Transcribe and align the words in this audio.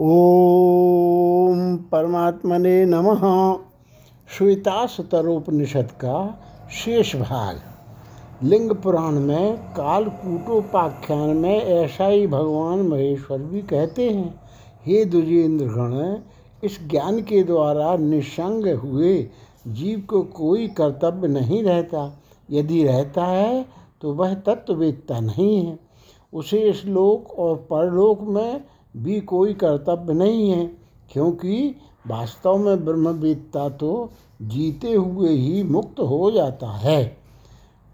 ओम 0.00 1.76
परमात्मने 1.92 2.84
नमः। 2.86 3.22
श्वेताशतरोपनिषद 4.28 5.88
का 6.00 6.18
शेष 6.72 7.14
भाग। 7.16 7.58
लिंग 8.42 8.70
पुराण 8.74 9.18
में 9.20 9.56
कालकूटोपाख्यान 9.72 11.36
में 11.36 11.60
ऐसा 11.60 12.06
ही 12.06 12.26
भगवान 12.26 12.82
महेश्वर 12.82 13.38
भी 13.38 13.62
कहते 13.62 14.08
हैं, 14.10 14.40
हे 14.86 15.04
दुजेंद्र 15.04 15.66
गण 15.66 16.22
इस 16.62 16.78
ज्ञान 16.88 17.20
के 17.22 17.42
द्वारा 17.42 17.96
निसंग 17.96 18.66
हुए 18.76 19.18
जीव 19.68 20.06
को 20.10 20.22
कोई 20.22 20.68
कर्तव्य 20.68 21.28
नहीं 21.28 21.62
रहता। 21.64 22.22
यदि 22.50 22.84
रहता 22.84 23.24
है 23.24 23.64
तो 24.02 24.14
वह 24.14 24.34
तत्ववेदता 24.46 25.20
नहीं 25.20 25.64
है। 25.66 25.78
उसे 26.32 26.58
इस 26.60 26.84
लोक 26.86 27.38
और 27.38 27.56
परलोक 27.70 28.20
में 28.22 28.64
भी 28.94 29.20
कोई 29.20 29.54
कर्तव्य 29.54 30.14
नहीं 30.14 30.50
है, 30.50 30.64
क्योंकि 31.12 31.74
वास्तव 32.06 32.56
में 32.56 32.84
ब्रह्मवेदता 32.84 33.68
तो 33.68 34.10
जीते 34.42 34.92
हुए 34.92 35.30
ही 35.30 35.62
मुक्त 35.62 36.00
हो 36.00 36.30
जाता 36.30 36.70
है। 36.70 37.04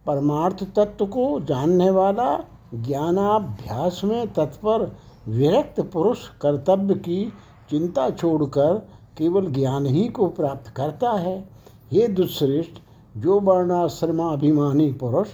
परमार्थ 0.06 0.64
तत्व 0.76 1.06
को 1.06 1.40
जानने 1.40 1.90
वाला 1.90 2.36
ज्ञानाभ्यास 2.74 4.00
में 4.04 4.32
तत्पर 4.32 4.90
विरक्त 5.28 5.80
पुरुष 5.92 6.28
कर्तव्य 6.42 6.94
की 6.94 7.24
चिंता 7.70 8.08
छोड़कर 8.10 8.74
केवल 9.18 9.46
ज्ञान 9.46 9.86
ही 9.86 10.08
को 10.08 10.26
प्राप्त 10.28 10.68
करता 10.68 11.10
है। 11.10 11.36
ये 11.92 12.08
दुश्रेष्ठ 12.08 12.80
जो 13.16 13.38
वर्णाश्रमाभिमानी 13.40 14.90
पुरुष 14.92 15.28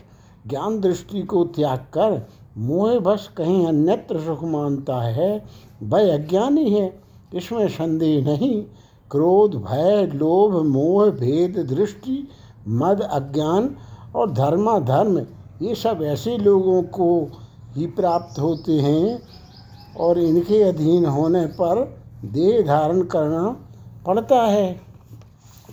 ज्ञान 0.47 0.81
दृष्टि 0.81 1.23
को 1.23 1.45
त्याग 1.47 1.79
कर 1.93 2.19
मोह 2.59 2.99
बस 2.99 3.31
कहीं 3.37 3.67
अन्यत्र 3.67 4.21
सुख 4.21 4.45
मानता 4.45 5.01
है 5.03 5.45
वह 5.83 6.15
अज्ञानी 6.15 6.71
है, 6.71 7.01
इसमें 7.35 7.69
संदेह 7.69 8.25
नहीं। 8.25 8.63
क्रोध, 9.11 9.55
भय, 9.55 10.11
लोभ, 10.15 10.67
मोह, 10.67 11.11
भेद, 11.11 11.59
दृष्टि, 11.59 12.29
मद, 12.69 13.01
अज्ञान 13.01 13.77
और 14.17 14.31
धर्माधर्म, 14.31 15.19
ये 15.63 15.75
सब 15.75 16.03
ऐसे 16.03 16.37
लोगों 16.39 16.83
को 16.83 17.29
ही 17.73 17.87
प्राप्त 17.87 18.39
होते 18.39 18.73
हैं 18.73 19.23
और 19.97 20.19
इनके 20.19 20.63
अधीन 20.63 21.07
होने 21.07 21.47
पर 21.47 21.85
देह 22.25 22.63
धारण 22.67 23.03
करना 23.03 23.57
पड़ता 24.07 24.43
है। 24.43 24.73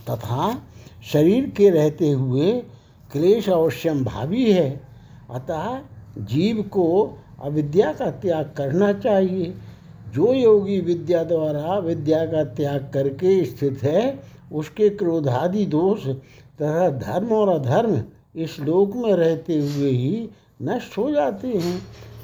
तथा 0.09 0.55
शरीर 1.13 1.49
के 1.49 1.69
रहते 1.69 2.11
हुए 2.11 2.51
क्लेश 3.11 3.49
अवश्यम 3.49 4.03
भावी 4.05 4.51
है। 4.51 4.69
अतः 5.31 5.79
जीव 6.17 6.61
को 6.61 7.17
अविद्या 7.41 7.93
का 7.93 8.11
त्याग 8.11 8.51
करना 8.57 8.93
चाहिए। 8.93 9.53
जो 10.15 10.33
योगी 10.33 10.79
विद्या 10.79 11.23
द्वारा 11.23 11.77
विद्या 11.77 12.25
का 12.25 12.43
त्याग 12.43 12.89
करके 12.93 13.45
स्थित 13.45 13.83
है, 13.83 14.19
उसके 14.53 14.89
क्रोधादि 14.89 15.65
दोष 15.65 16.07
तथा 16.61 16.89
धर्म 16.89 17.27
और 17.27 17.49
अधर्म 17.49 18.03
इस 18.35 18.59
लोक 18.59 18.95
में 18.95 19.13
रहते 19.13 19.53
हुए 19.53 19.89
ही 19.89 20.29
नष्ट 20.61 20.97
हो 20.97 21.11
जाते 21.11 21.47
हैं। 21.47 21.81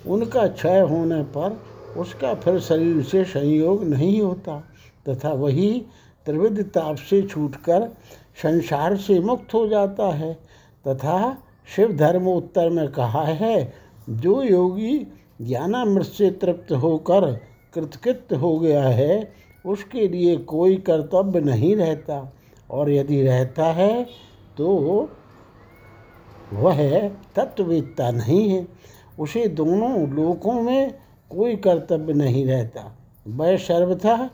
उनका 0.08 0.48
क्षय 0.48 0.80
होने 0.80 1.22
पर 1.24 1.60
उसका 1.98 2.34
फिर 2.34 2.60
शरीर 2.60 3.04
से 3.04 3.24
संयोग 3.24 3.84
नहीं 3.84 4.22
होता 4.22 4.64
तथा 5.10 5.34
वही 5.34 5.86
त्रिविध 6.26 6.62
ताप 6.64 6.96
से 6.96 7.22
छूटकर 7.22 7.88
संसार 8.44 8.98
से 8.98 9.20
मुक्त 9.20 9.54
हो 9.54 9.68
जाता 9.68 10.06
है। 10.06 10.34
तथा 10.88 11.38
शिव 11.76 11.98
धर्म 11.98 12.28
उत्तर 12.28 12.70
में 12.70 12.88
कहा 12.88 13.24
है 13.24 13.83
जो 14.10 14.44
योगी 14.44 15.08
ज्ञानामृत 15.42 16.06
से 16.06 16.32
तृप्त 16.32 16.72
होकर 16.72 17.40
कृतकृत 17.74 18.34
हो 18.34 18.60
गया 18.60 18.84
है, 18.84 19.34
उसके 19.66 20.08
लिए 20.08 20.36
कोई 20.38 20.76
कर्तव्य 20.76 21.40
नहीं 21.40 21.76
रहता। 21.76 22.34
और 22.72 22.92
यदि 22.92 23.22
रहता 23.22 23.66
है 23.66 24.04
तो 24.58 25.10
वह 26.54 27.08
तत्ववेदता 27.08 28.12
नहीं 28.12 28.50
है। 28.50 28.68
उसे 29.20 29.48
दोनों 29.48 30.10
लोकों 30.10 30.54
में 30.54 30.94
कोई 31.30 31.56
कर्तव्य 31.56 32.14
नहीं 32.14 32.46
रहता। 32.46 32.98
वह 33.28 33.58
सर्वथा 33.58 34.30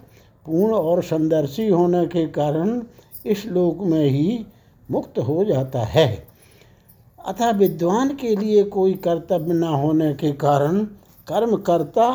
पूर्ण 0.46 0.74
और 0.74 1.04
संदर्शी 1.04 1.68
होने 1.68 2.06
के 2.06 2.28
कारण 2.28 2.84
इस 3.26 3.46
लोक 3.46 3.78
में 3.80 4.06
ही 4.06 4.46
मुक्त 4.92 5.20
हो 5.20 5.44
जाता 5.44 5.80
है। 5.80 6.29
अतः 7.30 7.52
विद्वान 7.52 8.10
के 8.16 8.36
लिए 8.36 8.64
कोई 8.64 8.94
कर्तव्य 8.94 9.54
न 9.54 9.64
होने 9.64 10.14
के 10.14 10.32
कारण 10.34 10.84
कर्म 11.28 11.56
करता 11.58 12.06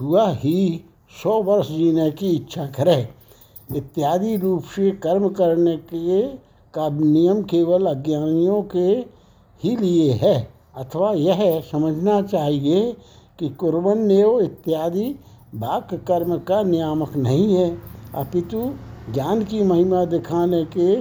हुआ 0.00 0.28
ही 0.32 0.84
सौ 1.22 1.40
वर्ष 1.42 1.68
जीने 1.68 2.10
की 2.10 2.30
इच्छा 2.30 2.66
करे। 2.66 3.08
इत्यादि 3.76 4.36
रूप 4.36 4.64
से 4.64 4.90
कर्म 4.90 5.28
करने 5.28 5.76
के 5.76 6.22
का 6.74 6.88
नियम 6.88 7.42
केवल 7.42 7.86
अज्ञानियों 7.86 8.62
के 8.62 8.88
ही 9.62 9.76
लिए 9.76 10.12
है, 10.12 10.36
अथवा 10.76 11.12
यह 11.12 11.60
समझना 11.72 12.20
चाहिए 12.22 12.92
कि 13.38 13.48
कुर्बन्यो 13.48 14.40
इत्यादि 14.40 15.08
वाक्य 15.54 15.96
कर्म 16.08 16.36
का 16.38 16.62
नियामक 16.62 17.16
नहीं 17.16 17.54
है। 17.54 17.70
अपितु 18.14 18.70
ज्ञान 19.12 19.44
की 19.44 19.62
महिमा 19.62 20.04
दिखाने 20.04 20.64
के 20.76 21.00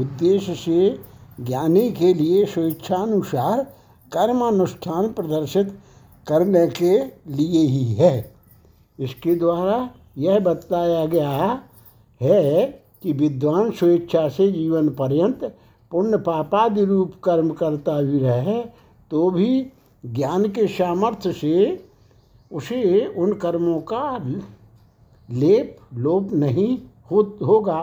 उद्देश्य 0.00 0.54
से 0.54 1.09
ज्ञानी 1.40 1.90
के 1.92 2.12
लिए 2.14 2.44
स्वेच्छानुसार 2.44 3.62
कर्मानुष्ठान 4.12 5.08
प्रदर्शित 5.12 5.78
करने 6.26 6.66
के 6.68 6.98
लिए 7.32 7.66
ही 7.66 7.84
है। 7.94 8.32
इसके 8.98 9.34
द्वारा 9.34 9.90
यह 10.18 10.38
बताया 10.38 11.04
गया 11.06 11.62
है 12.20 12.64
कि 13.02 13.12
विद्वान 13.12 13.70
स्वेच्छा 13.70 14.28
से 14.28 14.50
जीवन 14.52 14.88
पर्यंत 14.88 15.44
पुण्य 15.92 16.16
पापादि 16.16 16.84
रूप 16.84 17.12
कर्म 17.24 17.50
करता 17.50 18.00
भी 18.02 18.18
रहे 18.18 18.60
तो 19.10 19.30
भी 19.30 19.66
ज्ञान 20.04 20.48
के 20.48 20.66
सामर्थ्य 20.66 21.32
से 21.32 21.84
उसे 22.52 23.06
उन 23.16 23.32
कर्मों 23.32 23.78
का 23.80 24.18
लेप 25.28 25.76
लोप 25.94 26.32
नहीं 26.32 26.78
हो, 27.10 27.22
होगा। 27.46 27.82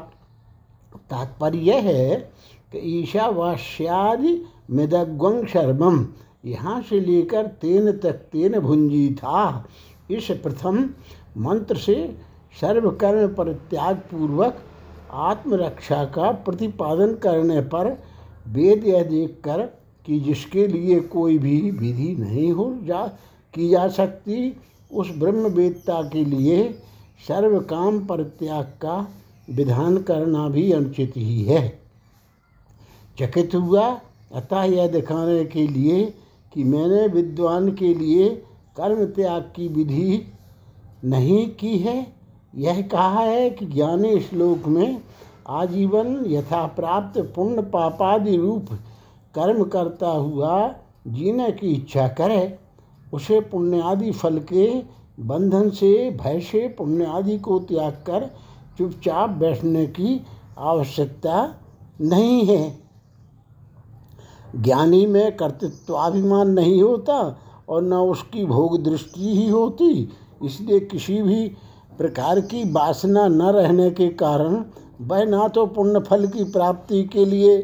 तात्पर्य 1.10 1.58
यह 1.58 1.82
है 1.84 2.32
ईशावास्यादि 2.76 4.42
मृदग्वं 4.72 5.46
शर्मम 5.46 6.06
यहाँ 6.46 6.82
से 6.82 7.00
लेकर 7.00 7.48
तेन 7.48 7.92
तक 7.92 8.14
तेन 8.32 8.60
भुंजी 8.60 9.10
था। 9.14 9.66
इस 10.12 10.28
प्रथम 10.44 10.90
मंत्र 11.38 11.78
से 11.78 12.16
सर्वकर्म 12.62 13.28
परित्याग 13.28 13.96
पूर्वक 13.96 14.58
आत्मरक्षा 15.12 16.06
का 16.06 16.32
प्रतिपादन 16.32 17.14
करने 17.14 17.62
पर 17.62 17.98
वेद 18.48 18.86
यह 18.86 19.04
देखकर 19.04 19.62
कि 20.06 20.20
जिसके 20.20 20.68
लिए 20.68 21.00
कोई 21.00 21.38
भी 21.38 21.60
विधि 21.72 22.16
नहीं 22.20 22.52
हो 22.52 22.78
जा, 22.84 23.08
की 23.54 23.70
जा 23.70 23.88
सकती, 23.88 24.58
उस 24.92 25.12
ब्रह्म 25.18 25.48
वेदता 25.48 26.02
के 26.02 26.26
लिए 26.26 26.72
सर्व 27.28 27.60
काम 27.60 28.06
परित्याग 28.06 28.64
का 28.64 29.08
विधान 29.50 29.98
करना 29.98 30.48
भी 30.50 30.72
अनुचित 30.72 31.14
ही 31.18 31.44
है। 31.44 31.87
चकित 33.20 33.56
हुआ। 33.56 34.02
अतः 34.34 34.64
यह 34.64 34.88
दिखाने 34.88 35.46
के 35.46 35.68
लिए 35.68 36.14
कि 36.54 36.64
मैंने 36.64 37.08
विद्वान 37.08 37.72
के 37.72 37.94
लिए 37.94 38.30
कर्म 38.78 39.06
त्याग 39.06 39.42
की 39.56 39.68
विधि 39.68 40.34
नहीं 41.06 41.50
की 41.50 41.78
है। 41.78 42.14
यह 42.56 42.82
कहा 42.82 43.20
है 43.20 43.50
कि 43.50 43.66
ज्ञानी 43.66 44.20
श्लोक 44.20 44.68
में 44.68 45.02
आजीवन 45.50 46.24
यथा 46.28 46.66
प्राप्त 46.66 47.20
पुण्य 47.36 47.62
पापादि 47.62 48.38
रूप 48.38 48.68
कर्म 49.36 49.64
करता 49.64 50.10
हुआ 50.10 50.76
जीने 51.08 51.52
की 51.52 51.68
इच्छा 51.68 52.08
करे, 52.08 52.60
उसे 53.14 53.40
पुण्यादि 53.40 54.12
फल 54.12 54.40
के 54.40 54.84
बंधन 55.20 55.70
से, 55.70 56.12
भय 56.12 56.40
से 56.40 56.68
पुण्यादि 56.68 57.38
को 57.40 57.60
त्याग 57.60 57.92
कर 57.92 58.32
चुपचाप 58.78 59.30
बैठने 59.30 59.86
की 59.86 60.22
आवश्यकता 60.58 61.56
नहीं 62.02 62.46
है। 62.46 62.87
ज्ञानी 64.58 65.06
में 65.06 65.36
कर्तृत्वाभिमान 65.38 66.50
नहीं 66.50 66.82
होता 66.82 67.20
और 67.70 67.84
न 67.84 67.94
उसकी 67.94 68.46
भोग 68.46 68.84
दृष्टि 68.84 69.36
ही 69.38 69.50
होती। 69.50 70.10
इसलिए 70.46 70.80
किसी 70.80 71.22
भी 71.22 71.48
प्रकार 71.98 72.40
की 72.42 72.64
वासना 72.72 73.28
न 73.28 73.42
रहने 73.52 73.90
के 73.92 74.08
कारण 74.16 74.64
वह 75.02 75.24
ना 75.26 75.48
तो 75.48 75.66
पुण्य 75.66 76.00
फल 76.00 76.28
की 76.28 76.44
प्राप्ति 76.44 77.04
के 77.04 77.26
लिए 77.26 77.58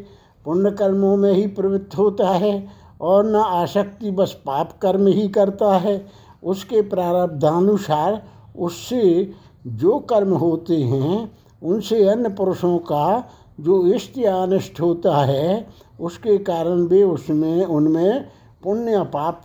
पुण्य 0.46 0.72
कर्मों 0.72 1.16
में 1.18 1.32
ही 1.34 1.46
प्रवृत्त 1.48 1.98
होता 1.98 2.30
है 2.30 2.68
और 3.02 3.26
न 3.26 3.36
आसक्ति 3.36 4.12
बस 4.12 4.34
पाप 4.46 4.78
कर्म 4.82 5.08
ही 5.08 5.28
करता 5.28 5.78
है। 5.78 6.06
उसके 6.44 6.82
प्रारब्धानुसार 6.82 8.22
उससे 8.58 9.32
जो 9.68 9.98
कर्म 10.00 10.34
होते 10.34 10.78
हैं, 10.78 11.32
उनसे 11.62 12.04
अन्य 12.10 12.30
पुरुषों 12.30 12.78
का 12.78 13.30
जो 13.60 13.86
इष्ट 13.88 14.18
या 14.18 14.36
अनिष्ट 14.36 14.82
होता 14.82 15.16
है 15.18 15.68
उसके 16.00 16.38
कारण 16.38 16.82
वे 16.82 17.04
उसमें, 17.04 17.66
उनमें 17.66 18.30
पुण्य 18.64 19.04
पाप 19.04 19.42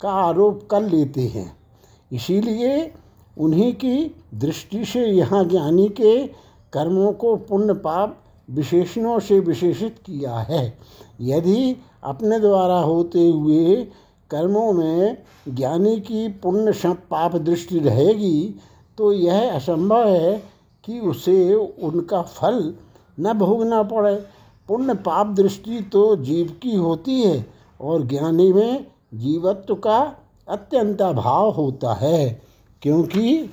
का 0.00 0.10
आरोप 0.10 0.68
कर 0.70 0.82
लेते 0.82 1.20
हैं। 1.20 1.56
इसीलिए 2.12 2.92
उन्हीं 3.38 3.72
की 3.72 4.14
दृष्टि 4.34 4.84
से 4.84 5.06
यहाँ 5.06 5.44
ज्ञानी 5.44 5.88
के 5.88 6.26
कर्मों 6.72 7.12
को 7.12 7.36
पुण्य 7.36 7.74
पाप 7.74 8.16
विशेषणों 8.50 9.18
से 9.18 9.40
विशेषित 9.40 9.96
किया 10.06 10.36
है। 10.38 10.78
यदि 11.20 11.76
अपने 12.04 12.40
द्वारा 12.40 12.78
होते 12.78 13.28
हुए 13.30 13.74
कर्मों 14.30 14.72
में 14.72 15.22
ज्ञानी 15.48 16.00
की 16.00 16.28
पुण्य 16.28 16.94
पाप 17.10 17.36
दृष्टि 17.36 17.78
रहेगी 17.78 18.54
तो 18.98 19.12
यह 19.12 19.54
असंभव 19.54 20.08
है 20.08 20.42
कि 20.84 20.98
उसे 21.00 21.54
उनका 21.54 22.22
फल 22.22 22.74
न 23.20 23.32
भोगना 23.32 23.82
पड़े। 23.82 24.39
पुण्य 24.70 24.94
पाप 24.94 25.26
दृष्टि 25.26 25.80
तो 25.92 26.00
जीव 26.16 26.50
की 26.62 26.74
होती 26.74 27.20
है 27.22 27.46
और 27.80 28.06
ज्ञानी 28.06 28.52
में 28.52 28.86
जीवत्व 29.14 29.74
का 29.74 29.98
अत्यंत 30.48 31.02
अभाव 31.02 31.50
होता 31.50 31.94
है, 31.94 32.42
क्योंकि 32.82 33.50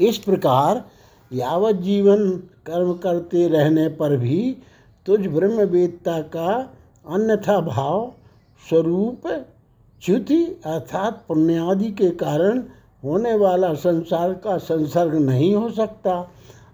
इस 0.00 0.18
प्रकार 0.18 0.82
यावत 1.30 1.76
जीवन 1.76 2.30
कर्म 2.66 2.92
करते 2.94 3.46
रहने 3.48 3.86
पर 3.88 4.16
भी 4.16 4.40
तुझ 5.06 5.20
ब्रह्मवेदता 5.26 6.20
का 6.34 6.50
अन्यथा 7.04 7.60
भाव 7.60 8.12
स्वरूप 8.68 9.28
च्युति 10.02 10.42
अर्थात 10.66 11.24
पुण्यादि 11.28 11.90
के 11.92 12.10
कारण 12.18 12.62
होने 13.04 13.36
वाला 13.36 13.74
संसार 13.74 14.32
का 14.34 14.58
संसर्ग 14.58 15.14
नहीं 15.20 15.54
हो 15.54 15.70
सकता, 15.70 16.20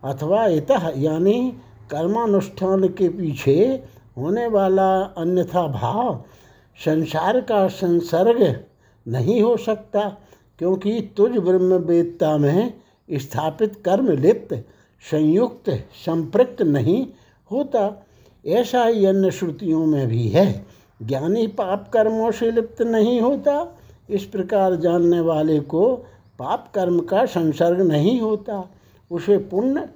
अथवा 0.04 0.46
इतः 0.46 0.92
यानी 0.96 1.52
कर्मानुष्ठान 1.90 2.88
के 2.88 3.08
पीछे 3.08 3.84
होने 4.18 4.46
वाला 4.46 5.00
अन्यथा 5.18 5.66
भाव 5.66 6.24
संसार 6.84 7.40
का 7.40 7.68
संसर्ग 7.68 8.64
नहीं 9.06 9.42
हो 9.42 9.56
सकता, 9.56 10.16
क्योंकि 10.58 11.14
तुझ 11.16 11.30
ब्रह्मवेदता 11.30 12.36
में 12.38 12.74
स्थापित 13.12 13.82
कर्म 13.84 14.10
लिप्त 14.10 14.54
संयुक्त, 15.10 15.70
संपृक्त 16.06 16.62
नहीं 16.62 17.06
होता। 17.50 18.06
ऐसा 18.46 18.84
ही 18.84 19.06
अन्य 19.06 19.30
श्रुतियों 19.30 19.86
में 19.86 20.06
भी 20.08 20.28
है। 20.28 20.66
ज्ञानी 21.02 21.46
पाप 21.46 21.90
कर्मों 21.92 22.30
से 22.30 22.50
लिप्त 22.50 22.82
नहीं 22.82 23.20
होता। 23.20 23.78
इस 24.10 24.24
प्रकार 24.24 24.76
जानने 24.76 25.20
वाले 25.20 25.60
को 25.60 25.94
पाप 26.38 26.70
कर्म 26.74 27.00
का 27.00 27.24
संसर्ग 27.26 27.80
नहीं 27.80 28.20
होता। 28.20 28.68
उसे 29.10 29.38
पुण्य 29.38 29.88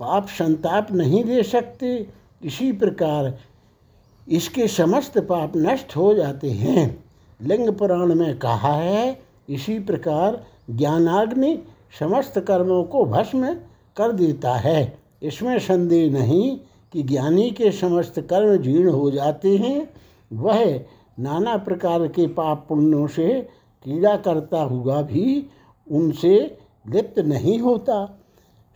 पाप 0.00 0.26
संताप 0.26 0.92
नहीं 0.92 1.24
दे 1.24 1.42
सकते। 1.42 2.06
इसी 2.44 2.72
प्रकार 2.72 3.38
इसके 4.28 4.68
समस्त 4.68 5.18
पाप 5.18 5.52
नष्ट 5.56 5.96
हो 5.96 6.14
जाते 6.14 6.50
हैं। 6.50 7.04
लिंग 7.42 7.72
पुराण 7.72 8.14
में 8.14 8.38
कहा 8.38 8.72
है, 8.72 9.20
इसी 9.48 9.78
प्रकार 9.78 10.44
ज्ञानाग्नि 10.70 11.62
समस्त 12.00 12.38
कर्मों 12.38 12.84
को 12.84 13.04
भस्म 13.04 13.54
कर 13.96 14.12
देता 14.12 14.54
है। 14.54 14.98
इसमें 15.22 15.58
संदेह 15.58 16.12
नहीं 16.12 16.58
कि 16.92 17.02
ज्ञानी 17.02 17.50
के 17.50 17.70
समस्त 17.72 18.20
कर्म 18.20 18.56
जीर्ण 18.56 18.90
हो 18.90 19.10
जाते 19.10 19.56
हैं। 19.56 19.90
वह 20.32 20.80
नाना 21.20 21.56
प्रकार 21.56 22.08
के 22.08 22.26
पाप 22.26 22.66
पुण्यों 22.68 23.06
से 23.06 23.40
कीड़ा 23.84 24.16
करता 24.16 24.62
हुआ 24.62 25.02
भी 25.02 25.46
उनसे 25.90 26.58
लिप्त 26.88 27.18
नहीं 27.18 27.58
होता। 27.58 28.18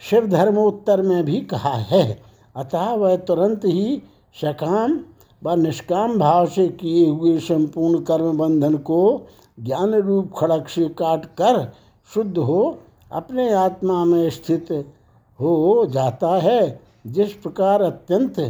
शिव 0.00 0.26
धर्मोत्तर 0.26 1.02
में 1.02 1.24
भी 1.24 1.40
कहा 1.40 1.74
है। 1.74 2.22
अतः 2.56 2.94
वह 2.94 3.16
तुरंत 3.16 3.64
ही 3.64 4.02
सकाम 4.34 5.00
व 5.44 5.54
निष्काम 5.54 6.18
भाव 6.18 6.46
से 6.46 6.68
किए 6.68 7.08
हुए 7.08 7.38
संपूर्ण 7.38 8.02
कर्म 8.02 8.38
बंधन 8.38 8.76
को 8.76 9.26
ज्ञान 9.60 9.94
रूप 9.94 10.32
खड़क 10.38 10.68
से 10.68 10.88
काट 10.88 11.24
कर 11.24 11.72
शुद्ध 12.14 12.38
हो, 12.38 12.78
अपने 13.12 13.52
आत्मा 13.52 14.04
में 14.04 14.30
स्थित 14.30 14.72
हो 15.40 15.86
जाता 15.86 16.28
है। 16.28 16.80
जिस 17.06 17.32
प्रकार 17.32 17.82
अत्यंत 17.82 18.40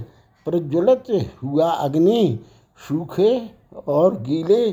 प्रज्वलित 0.45 1.31
हुआ 1.43 1.71
अग्नि, 1.71 2.41
सूखे 2.89 3.51
और 3.89 4.23
गीले, 4.23 4.73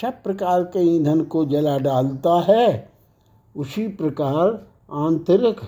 सब 0.00 0.22
प्रकार 0.24 0.62
के 0.62 0.78
ईंधन 0.78 1.20
को 1.20 1.44
जला 1.44 1.78
डालता 1.78 2.40
है। 2.48 2.92
उसी 3.56 3.88
प्रकार 3.88 4.66
आंतरिक 4.92 5.60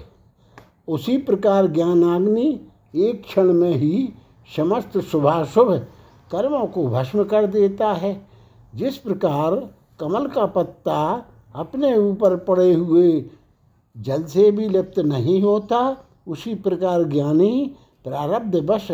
उसी 0.88 1.18
प्रकार 1.18 1.66
ज्ञानाग्नि 1.66 2.60
एक 2.94 3.24
क्षण 3.24 3.52
में 3.52 3.74
ही 3.74 4.08
समस्त 4.56 4.98
शुभाशुभ 4.98 5.74
कर्मों 6.32 6.66
को 6.66 6.86
भस्म 6.88 7.24
कर 7.24 7.46
देता 7.46 7.92
है। 7.92 8.26
जिस 8.74 8.96
प्रकार 8.96 9.74
कमल 10.00 10.26
का 10.26 10.46
पत्ता 10.46 11.26
अपने 11.54 11.96
ऊपर 11.96 12.36
पड़े 12.36 12.74
हुए 12.74 13.24
जल 13.98 14.24
से 14.24 14.50
भी 14.50 14.68
लिप्त 14.68 14.98
नहीं 14.98 15.42
होता, 15.42 15.96
उसी 16.28 16.54
प्रकार 16.54 17.04
ज्ञानी 17.04 17.74
प्रारब्ध 18.04 18.56
वश 18.70 18.92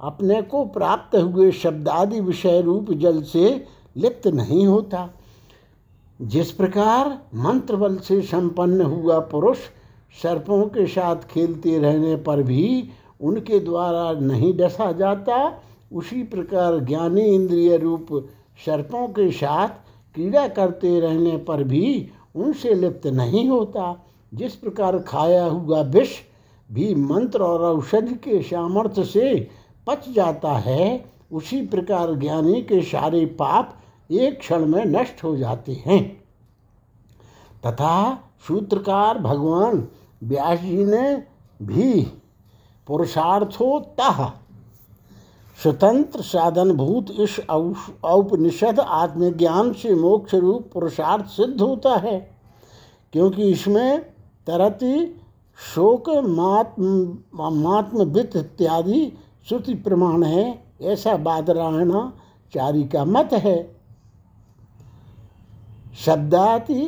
अपने 0.00 0.42
को 0.42 0.64
प्राप्त 0.64 1.16
हुए 1.16 1.50
शब्दादि 1.52 2.20
विषय 2.20 2.60
रूप 2.60 2.92
जल 2.92 3.22
से 3.22 3.64
लिप्त 3.96 4.28
नहीं 4.28 4.66
होता। 4.66 5.10
जिस 6.22 6.52
प्रकार 6.52 7.22
मंत्र 7.34 7.76
बल 7.76 7.96
से 7.96 8.22
संपन्न 8.22 8.82
हुआ 8.82 9.18
पुरुष 9.18 9.58
सर्पों 10.22 10.64
के 10.64 10.86
साथ 10.86 11.16
खेलते 11.16 11.78
रहने 11.78 12.16
पर 12.16 12.42
भी 12.42 12.88
उनके 13.20 13.60
द्वारा 13.60 14.12
नहीं 14.12 14.56
डसा 14.56 14.92
जाता। 14.92 15.62
उसी 15.92 16.22
प्रकार 16.22 16.78
ज्ञानी 16.78 17.20
इंद्रिय 17.20 17.76
रूप 17.76 18.06
सर्पों 18.66 19.08
के 19.08 19.30
साथ 19.30 19.68
क्रीड़ा 20.14 20.48
करते 20.48 21.00
रहने 21.00 21.36
पर 21.36 21.62
भी 21.62 22.10
उनसे 22.34 22.74
लिप्त 22.74 23.06
नहीं 23.06 23.48
होता। 23.48 24.06
जिस 24.34 24.54
प्रकार 24.54 24.98
खाया 24.98 25.44
हुआ 25.44 25.80
विष 25.80 26.08
भी 26.72 26.94
मंत्र 26.94 27.42
और 27.42 27.60
औषधि 27.60 28.14
के 28.14 28.42
सामर्थ्य 28.42 29.04
से 29.04 29.48
पच 29.86 30.08
जाता 30.10 30.52
है, 30.52 31.04
उसी 31.32 31.66
प्रकार 31.66 32.14
ज्ञानी 32.14 32.62
के 32.62 32.82
सारे 32.82 33.26
पाप 33.26 33.76
एक 34.10 34.38
क्षण 34.38 34.66
में 34.66 34.84
नष्ट 34.84 35.24
हो 35.24 35.36
जाते 35.36 35.82
हैं। 35.86 36.24
तथा 37.66 38.24
सूत्रकार 38.48 39.18
भगवान 39.18 39.88
व्यास 40.22 40.58
जी 40.60 40.84
ने 40.84 41.16
भी 41.60 42.02
पुरुषार्थोतः 42.86 44.28
स्वतंत्र 45.58 46.22
साधनभूत 46.22 47.10
इस 47.10 47.38
औपनिषद 47.48 48.80
आत्मज्ञान 48.80 49.72
से 49.72 49.94
मोक्ष 49.94 50.34
रूप 50.34 50.70
पुरुषार्थ 50.72 51.26
सिद्ध 51.26 51.60
होता 51.60 51.94
है, 51.96 52.18
क्योंकि 53.12 53.50
इसमें 53.50 54.00
तरति, 54.46 55.20
शोक 55.58 56.08
मात्म 56.26 57.18
मात्मवित 57.34 58.36
इत्यादि 58.36 59.12
श्रुति 59.48 59.74
प्रमाण 59.74 60.22
है, 60.22 60.62
ऐसा 60.82 61.16
बादरायणाचारी 61.16 62.84
का 62.84 63.04
मत 63.04 63.32
है। 63.34 63.58
शब्दाति 65.96 66.80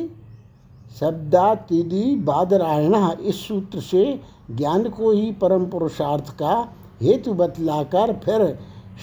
शब्दातिदि 0.99 2.03
बादरायण 2.25 2.95
इस 3.21 3.35
सूत्र 3.47 3.79
से 3.81 4.03
ज्ञान 4.51 4.89
को 4.89 5.11
ही 5.11 5.31
परम 5.41 5.65
पुरुषार्थ 5.65 6.29
का 6.39 6.55
हेतु 7.01 7.33
बतलाकर 7.33 8.13
फिर 8.25 8.45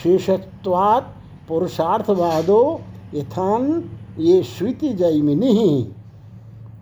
शेषत्वात् 0.03 1.17
पुरुषार्थवादो 1.49 2.61
यथान 3.15 3.65
ये 4.19 4.43
श्रुति 4.43 4.93
जयमिनी 4.95 5.93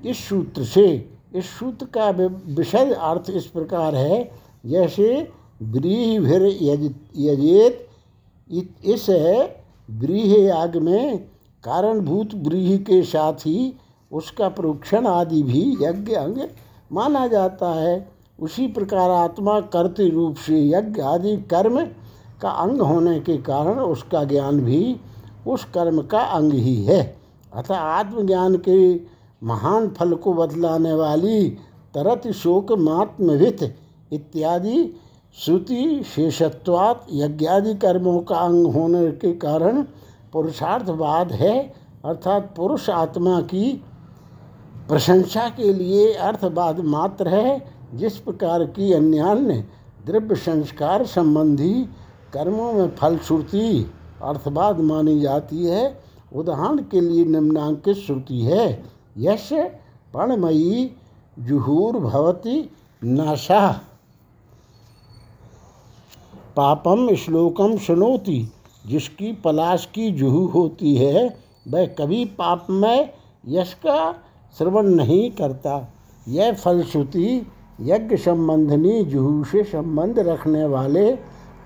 इस 0.06 0.18
सूत्र 0.28 0.64
से, 0.64 0.86
इस 1.34 1.44
सूत्र 1.58 1.86
का 1.96 2.10
विषय 2.10 2.92
अर्थ 2.92 3.30
इस 3.30 3.46
प्रकार 3.46 3.94
है, 3.94 4.30
जैसे 4.66 5.28
व्रीहिभिर 5.62 6.42
यजेत 7.16 7.82
इस 8.84 9.06
व्रीह 9.88 10.36
याग 10.38 10.76
में 10.76 11.18
कारणभूत 11.64 12.34
व्रीहि 12.36 12.78
के 12.78 13.02
साथ 13.04 13.46
ही 13.46 13.72
उसका 14.12 14.48
प्रोक्षण 14.48 15.06
आदि 15.06 15.42
भी 15.42 15.76
यज्ञ 15.80 16.14
अंग 16.14 16.38
माना 16.92 17.26
जाता 17.26 17.72
है। 17.74 18.08
उसी 18.40 18.66
प्रकार 18.66 19.10
आत्मा 19.10 19.60
कर्त 19.60 20.00
रूप 20.00 20.36
से 20.36 20.60
यज्ञ 20.68 21.02
आदि 21.02 21.36
कर्म 21.50 21.80
का 22.42 22.50
अंग 22.50 22.80
होने 22.80 23.18
के 23.20 23.36
कारण 23.36 23.78
उसका 23.78 24.24
ज्ञान 24.24 24.60
भी 24.60 24.96
उस 25.46 25.64
कर्म 25.64 26.02
का 26.02 26.20
अंग 26.20 26.52
ही 26.52 26.82
है। 26.84 27.16
अतः 27.54 27.74
आत्मज्ञान 27.74 28.56
के 28.58 28.94
महान 29.42 29.88
फल 29.88 30.14
को 30.14 30.32
बतलाने 30.32 30.92
वाली 30.92 31.48
तरत 31.94 32.26
शोक 32.32 32.72
मात्मवित 32.72 33.62
इत्यादि 34.12 34.94
श्रुति 35.38 36.02
शेषत्वात 36.14 37.06
यज्ञादि 37.12 37.74
कर्मों 37.74 38.20
का 38.20 38.36
अंग 38.36 38.66
होने 38.66 39.10
के 39.12 39.32
कारण 39.32 39.82
पुरुषार्थवाद 40.32 41.32
है। 41.32 41.58
अर्थात 42.04 42.52
पुरुष 42.56 42.88
आत्मा 42.90 43.40
की 43.40 43.82
प्रशंसा 44.88 45.48
के 45.48 45.72
लिए 45.72 46.12
अर्थवाद 46.14 46.80
मात्र 46.80 47.28
है, 47.28 47.72
जिस 47.94 48.16
प्रकार 48.16 48.64
की 48.64 48.92
अन्यान्य 48.92 49.64
द्रव्य 50.06 50.34
संस्कार 50.34 51.06
संबंधी 51.06 51.74
कर्मों 52.32 52.72
में 52.72 52.96
फलश्रुति 52.96 53.92
अर्थवाद 54.22 54.80
मानी 54.80 55.20
जाती 55.20 55.64
है, 55.64 56.02
उदाहरण 56.34 56.78
के 56.78 57.00
लिए 57.00 57.24
निम्नांकित 57.24 57.96
श्रुति 57.96 58.40
है, 58.40 58.84
यश 59.18 59.48
पणमयी 60.14 60.90
जुहुर्भवती 61.38 62.70
नाशा। 63.04 63.80
पापम 66.56 67.14
श्लोकम 67.14 67.76
सुनोति 67.78 68.52
जिसकी 68.86 69.32
पलाश 69.32 69.88
की 69.94 70.10
जुहू 70.10 70.46
होती 70.46 70.94
है, 70.96 71.38
वह 71.68 71.86
कभी 71.86 72.24
पाप 72.24 72.66
में, 72.70 73.10
यश 73.48 73.74
का 73.74 74.14
श्रवण 74.58 74.86
नहीं 74.86 75.30
करता। 75.30 75.92
यह 76.28 76.52
फलश्रुति 76.52 77.46
यज्ञ 77.80 78.16
संबंधनी 78.16 79.02
जुहू 79.04 79.44
से 79.44 79.64
संबंध 79.64 80.18
रखने 80.18 80.64
वाले 80.64 81.12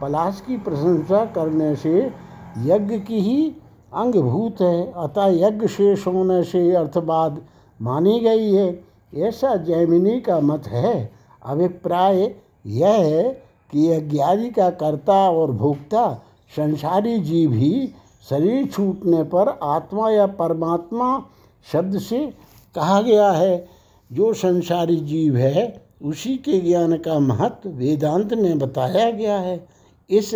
पलाश 0.00 0.42
की 0.46 0.56
प्रशंसा 0.56 1.24
करने 1.24 1.76
से 1.76 2.12
यज्ञ 2.58 2.98
की 2.98 3.20
ही 3.20 3.52
अंगभूत 3.94 4.60
है। 4.60 4.92
अतः 4.96 5.26
यज्ञ 5.26 5.66
शेष 5.66 6.06
होने 6.06 6.42
से 6.42 6.72
अर्थवाद 6.72 7.40
मानी 7.82 8.20
गई 8.20 8.52
है। 8.52 8.84
ऐसा 9.14 9.56
जैमिनी 9.56 10.20
का 10.20 10.40
मत 10.40 10.66
है। 10.66 11.12
अभिप्राय 11.46 12.34
यह 12.66 12.88
है 12.88 13.42
कि 13.70 13.92
यज्ञादि 13.92 14.50
का 14.50 14.70
कर्ता 14.70 15.30
और 15.30 15.50
भोक्ता 15.52 16.22
संसारी 16.56 17.18
जीव 17.18 17.52
ही 17.52 17.90
शरीर 18.30 18.66
छूटने 18.66 19.22
पर 19.22 19.58
आत्मा 19.62 20.10
या 20.10 20.26
परमात्मा 20.26 21.24
शब्द 21.72 21.98
से 21.98 22.49
कहा 22.74 23.02
गया 23.02 23.30
है, 23.30 23.68
जो 24.12 24.32
संसारी 24.34 24.96
जीव 24.96 25.36
है, 25.36 25.82
उसी 26.02 26.36
के 26.36 26.60
ज्ञान 26.60 26.96
का 26.96 27.18
महत्व 27.18 27.68
वेदांत 27.68 28.34
में 28.34 28.58
बताया 28.58 29.10
गया 29.10 29.38
है। 29.38 29.68
इस 30.10 30.34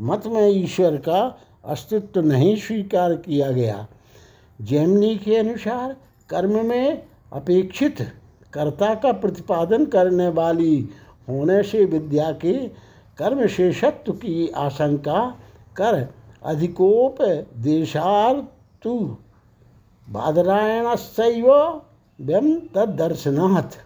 मत 0.00 0.26
में 0.26 0.48
ईश्वर 0.48 0.96
का 0.96 1.38
अस्तित्व 1.64 2.20
नहीं 2.20 2.56
स्वीकार 2.56 3.14
किया 3.14 3.50
गया। 3.50 3.86
जैमनी 4.60 5.16
के 5.16 5.36
अनुसार 5.36 5.96
कर्म 6.30 6.66
में 6.66 7.02
अपेक्षित 7.32 7.96
कर्ता 8.52 8.94
का 8.94 9.12
प्रतिपादन 9.12 9.84
करने 9.84 10.28
वाली 10.28 10.88
होने 11.28 11.62
से 11.62 11.84
विद्या 11.84 12.30
के 12.32 12.52
कर्म 13.18 13.46
शेषत्व 13.46 14.12
की 14.12 14.48
आशंका 14.48 15.36
कर 15.76 16.14
अधिकोप 16.44 17.22
देशार्तु 17.56 19.16
बादरायणस्व 20.16 21.50
व्यम 22.20 22.54
तदर्शनाथ 22.74 23.76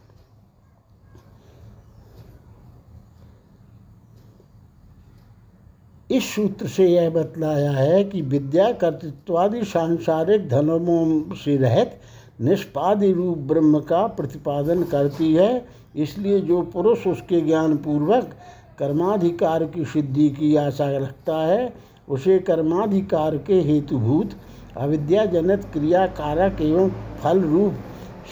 इस 6.10 6.34
सूत्र 6.34 6.66
से 6.66 6.86
यह 6.86 7.10
बतलाया 7.10 7.70
है 7.70 8.04
कि 8.04 8.22
विद्या, 8.22 8.72
कर्तृत्वादि, 8.72 9.64
सांसारिक 9.64 10.48
धर्मों 10.48 11.34
से 11.34 11.56
रहित 11.56 12.00
निष्पादि 12.40 13.12
रूप 13.12 13.38
ब्रह्म 13.38 13.80
का 13.80 14.06
प्रतिपादन 14.06 14.82
करती 14.82 15.34
है। 15.34 15.66
इसलिए 15.96 16.40
जो 16.40 16.62
पुरुष 16.62 17.06
उसके 17.06 17.40
ज्ञान 17.40 17.76
पूर्वक 17.76 18.34
कर्माधिकार 18.78 19.64
की 19.64 19.84
सिद्धि 19.84 20.28
की 20.30 20.56
आशा 20.56 20.90
रखता 20.90 21.36
है, 21.36 21.72
उसे 22.08 22.38
कर्माधिकार 22.38 23.36
के 23.36 23.60
हेतुभूत 23.60 24.30
अविद्याजनित 24.76 25.64
क्रिया 25.72 26.06
कारक 26.06 26.60
एवं 26.60 26.90
फल 27.22 27.40
रूप 27.40 27.74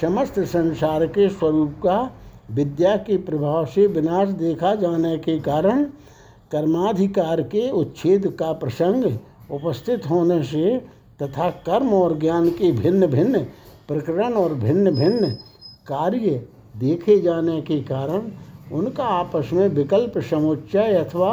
समस्त 0.01 0.39
संसार 0.41 1.07
के 1.07 1.29
स्वरूप 1.29 1.75
का 1.83 1.99
विद्या 2.51 2.97
के 2.97 3.17
प्रभाव 3.17 3.65
से 3.67 3.87
विनाश 3.87 4.29
देखा 4.29 4.75
जाने 4.75 5.17
के 5.19 5.39
कारण 5.41 5.83
कर्माधिकार 6.53 7.43
के 7.43 7.71
उच्छेद 7.71 8.27
का 8.39 8.53
प्रसंग 8.53 9.05
उपस्थित 9.51 10.09
होने 10.11 10.43
से 10.43 10.77
तथा 11.23 11.51
कर्म 11.67 11.93
और 11.95 12.19
ज्ञान 12.19 12.49
के 12.51 12.71
भिन्न 12.73 13.07
भिन्न 13.07 13.39
प्रकरण 13.89 14.35
और 14.35 14.55
भिन्न 14.55 14.91
भिन्न 14.91 15.31
कार्य 15.87 16.45
देखे 16.77 17.21
जाने 17.21 17.61
के 17.61 17.81
कारण 17.83 18.31
उनका 18.73 19.05
आपस 19.05 19.51
में 19.53 19.69
विकल्प 19.69 20.19
समुच्चय 20.31 20.95
अथवा 20.95 21.33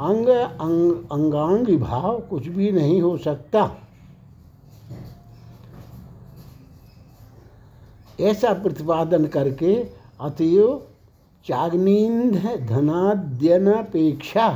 अंग 0.00 0.28
अंग 0.28 0.92
अंगांगी 1.12 1.76
भाव 1.76 2.18
कुछ 2.20 2.48
भी 2.48 2.70
नहीं 2.72 3.00
हो 3.02 3.16
सकता। 3.16 3.70
ऐसा 8.20 8.52
प्रतिपादन 8.52 9.26
करके 9.26 9.74
अतएव 10.20 10.80
चाग्निंध 11.46 12.36
धनाद्यनपेक्षा 12.68 14.46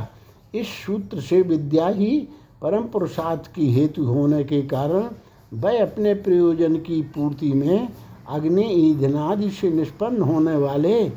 इस 0.55 0.67
सूत्र 0.85 1.21
से 1.21 1.41
विद्या 1.41 1.87
ही 1.87 2.17
परम 2.61 2.83
पुरुषार्थ 2.83 3.51
की 3.53 3.71
हेतु 3.73 4.03
होने 4.05 4.43
के 4.43 4.61
कारण 4.67 5.09
वह 5.53 5.81
अपने 5.81 6.13
प्रयोजन 6.13 6.75
की 6.77 7.01
पूर्ति 7.15 7.51
में 7.53 7.87
अग्नि 8.29 8.65
ईंधनादि 8.79 9.49
से 9.49 9.69
निष्पन्न 9.69 10.21
होने 10.21 10.55
वाले 10.55 11.11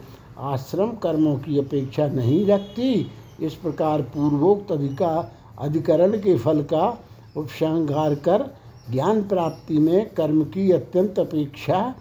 आश्रम 0.44 0.90
कर्मों 1.02 1.36
की 1.38 1.58
अपेक्षा 1.58 2.06
नहीं 2.06 2.44
रखती। 2.46 2.92
इस 3.40 3.54
प्रकार 3.54 4.02
पूर्वोक्त 4.14 4.72
अधिका 4.72 5.12
अधिकरण 5.58 6.18
के 6.18 6.36
फल 6.38 6.62
का 6.62 6.88
उपसंहार 7.36 8.14
कर 8.14 8.50
ज्ञान 8.90 9.22
प्राप्ति 9.22 9.78
में 9.78 10.10
कर्म 10.14 10.42
की 10.44 10.70
अत्यंत 10.72 11.18
अपेक्षा 11.18 11.94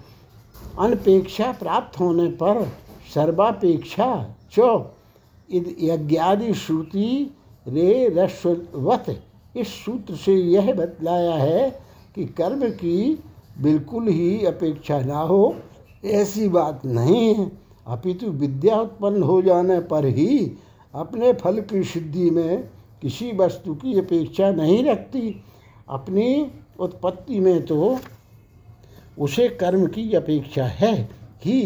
अनपेक्षा 0.79 1.51
प्राप्त 1.51 1.99
होने 1.99 2.27
पर 2.31 2.63
सर्वापेक्षा 3.13 4.07
चो 4.51 4.67
यज्ञादि 5.49 6.53
श्रुति 6.53 7.35
रे 7.67 8.07
रस्वत। 8.09 9.05
इस 9.55 9.67
सूत्र 9.75 10.15
से 10.15 10.33
यह 10.33 10.73
बतलाया 10.73 11.33
है 11.33 11.69
कि 12.15 12.25
कर्म 12.37 12.69
की 12.71 13.23
बिल्कुल 13.61 14.07
ही 14.07 14.45
अपेक्षा 14.45 14.99
ना 15.01 15.19
हो, 15.19 15.55
ऐसी 16.05 16.47
बात 16.49 16.85
नहीं 16.85 17.33
है। 17.35 17.51
अपितु 17.87 18.27
विद्या 18.33 18.79
उत्पन्न 18.81 19.23
हो 19.23 19.41
जाने 19.41 19.79
पर 19.81 20.05
ही 20.05 20.51
अपने 20.93 21.31
फल 21.33 21.61
की 21.61 21.83
सिद्धि 21.83 22.29
में 22.29 22.69
किसी 23.01 23.31
वस्तु 23.35 23.73
की 23.75 23.97
अपेक्षा 23.99 24.51
नहीं 24.51 24.83
रखती। 24.83 25.43
अपनी 25.89 26.51
उत्पत्ति 26.79 27.39
में 27.39 27.65
तो 27.65 27.97
उसे 29.19 29.47
कर्म 29.49 29.85
की 29.87 30.11
अपेक्षा 30.13 30.65
है 30.65 30.93
ही 31.45 31.61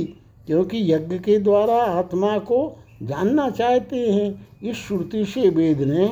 क्योंकि 0.47 0.81
यज्ञ 0.93 1.17
के 1.19 1.37
द्वारा 1.39 1.81
आत्मा 1.83 2.37
को 2.39 2.59
जानना 3.03 3.49
चाहते 3.49 4.09
हैं, 4.11 4.47
इस 4.63 4.77
श्रुति 4.77 5.23
से 5.25 5.49
वेद 5.49 5.81
ने 5.81 6.07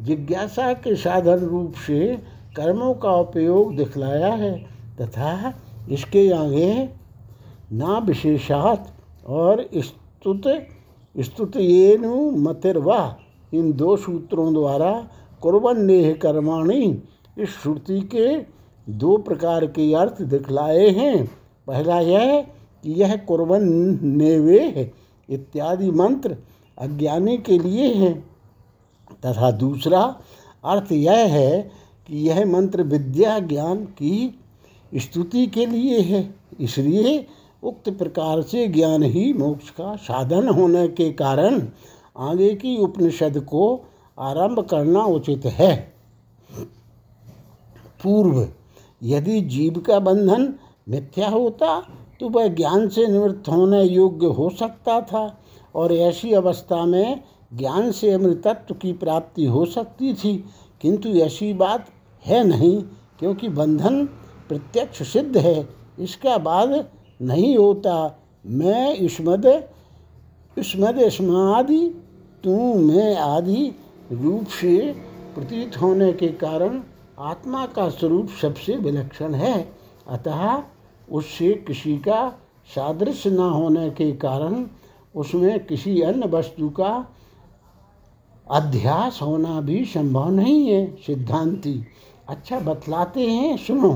जिज्ञासा 0.00 0.72
के 0.74 0.94
साधन 0.96 1.44
रूप 1.44 1.74
से 1.86 2.16
कर्मों 2.56 2.94
का 2.94 3.12
उपयोग 3.16 3.76
दिखलाया 3.76 4.32
है 4.34 4.52
तथा 5.00 5.54
इसके 5.90 6.28
आगे 6.32 6.88
ना 7.72 7.98
विशेषात 7.98 8.92
और 9.26 9.68
स्तुत 9.76 10.42
स्तुत 11.16 11.56
मतिर्वा, 12.38 13.16
इन 13.54 13.72
दो 13.72 13.96
सूत्रों 13.96 14.52
द्वारा 14.54 14.92
कुर्बन 15.42 15.80
नेह 15.84 16.12
कर्माणी 16.12 17.02
इस 17.38 17.48
श्रुति 17.62 18.00
के 18.14 18.28
दो 18.88 19.16
प्रकार 19.16 19.66
के 19.66 19.92
अर्थ 19.94 20.22
दिखलाए 20.22 20.88
हैं। 20.88 21.26
पहला 21.66 21.98
यह 22.00 22.40
कि 22.84 22.92
यह 22.92 23.16
कुर्बन 23.16 23.64
नेवे 24.02 24.60
है, 24.68 24.92
इत्यादि 25.28 25.90
मंत्र 25.90 26.36
अज्ञानी 26.78 27.36
के 27.38 27.58
लिए 27.58 27.92
है। 27.94 28.12
तथा 29.26 29.50
दूसरा 29.50 30.00
अर्थ 30.64 30.92
यह 30.92 31.18
है 31.28 31.60
कि 32.08 32.28
यह 32.28 32.44
मंत्र 32.46 32.82
विद्या 32.82 33.38
ज्ञान 33.38 33.84
की 33.84 34.40
स्तुति 34.94 35.46
के 35.46 35.66
लिए 35.66 36.00
है, 36.00 36.34
इसलिए 36.60 37.26
उक्त 37.62 37.90
प्रकार 37.90 38.42
से 38.42 38.66
ज्ञान 38.68 39.02
ही 39.02 39.32
मोक्ष 39.32 39.70
का 39.70 39.94
साधन 39.96 40.48
होने 40.48 40.86
के 40.88 41.10
कारण 41.12 41.62
आगे 42.16 42.54
की 42.54 42.76
उपनिषद 42.76 43.38
को 43.40 43.84
आरंभ 44.18 44.60
करना 44.60 45.02
उचित 45.04 45.46
है। 45.46 45.76
पूर्व 48.02 48.48
यदि 49.02 49.40
जीव 49.40 49.78
का 49.78 49.98
बंधन 50.00 50.52
मिथ्या 50.88 51.28
होता 51.28 51.80
तो 52.20 52.28
वह 52.28 52.46
ज्ञान 52.48 52.88
से 52.88 53.06
निवृत्त 53.06 53.48
होने 53.48 53.82
योग्य 53.82 54.26
हो 54.28 54.48
सकता 54.50 55.00
था, 55.00 55.38
और 55.74 55.92
ऐसी 55.92 56.32
अवस्था 56.32 56.84
में 56.84 57.20
ज्ञान 57.52 57.90
से 57.92 58.10
अमृतत्व 58.10 58.74
की 58.74 58.92
प्राप्ति 58.92 59.44
हो 59.46 59.64
सकती 59.66 60.12
थी। 60.14 60.34
किंतु 60.80 61.08
ऐसी 61.18 61.52
बात 61.54 61.86
है 62.24 62.42
नहीं, 62.44 62.80
क्योंकि 63.18 63.48
बंधन 63.50 64.04
प्रत्यक्ष 64.48 65.02
सिद्ध 65.12 65.36
है, 65.36 65.68
इसका 65.98 66.36
बाद 66.38 66.84
नहीं 67.20 67.56
होता। 67.56 68.18
मैं 68.44 68.94
इसमद 68.96 69.46
इसमद 70.56 70.98
स्मादि, 71.08 71.88
तू 72.44 72.74
मैं 72.74 73.16
आदि 73.16 73.72
रूप 74.12 74.46
से 74.50 74.76
प्रतीत 75.34 75.80
होने 75.80 76.12
के 76.12 76.28
कारण 76.36 76.82
आत्मा 77.18 77.66
का 77.66 77.88
स्वरूप 77.88 78.28
सबसे 78.42 78.76
विलक्षण 78.76 79.34
है। 79.34 79.72
अतः 80.08 80.62
उससे 81.12 81.52
किसी 81.66 81.98
का 81.98 82.38
सादृश्य 82.74 83.30
न 83.30 83.38
होने 83.38 83.90
के 83.90 84.12
कारण 84.12 84.66
उसमें 85.16 85.66
किसी 85.66 86.00
अन्य 86.00 86.26
वस्तु 86.26 86.68
का 86.68 87.06
अध्यास 88.50 89.18
होना 89.22 89.60
भी 89.60 89.84
संभव 89.84 90.30
नहीं 90.30 90.68
है, 90.68 90.96
सिद्धांति। 91.06 91.86
अच्छा 92.28 92.60
बतलाते 92.60 93.26
हैं, 93.26 93.56
सुनो। 93.56 93.92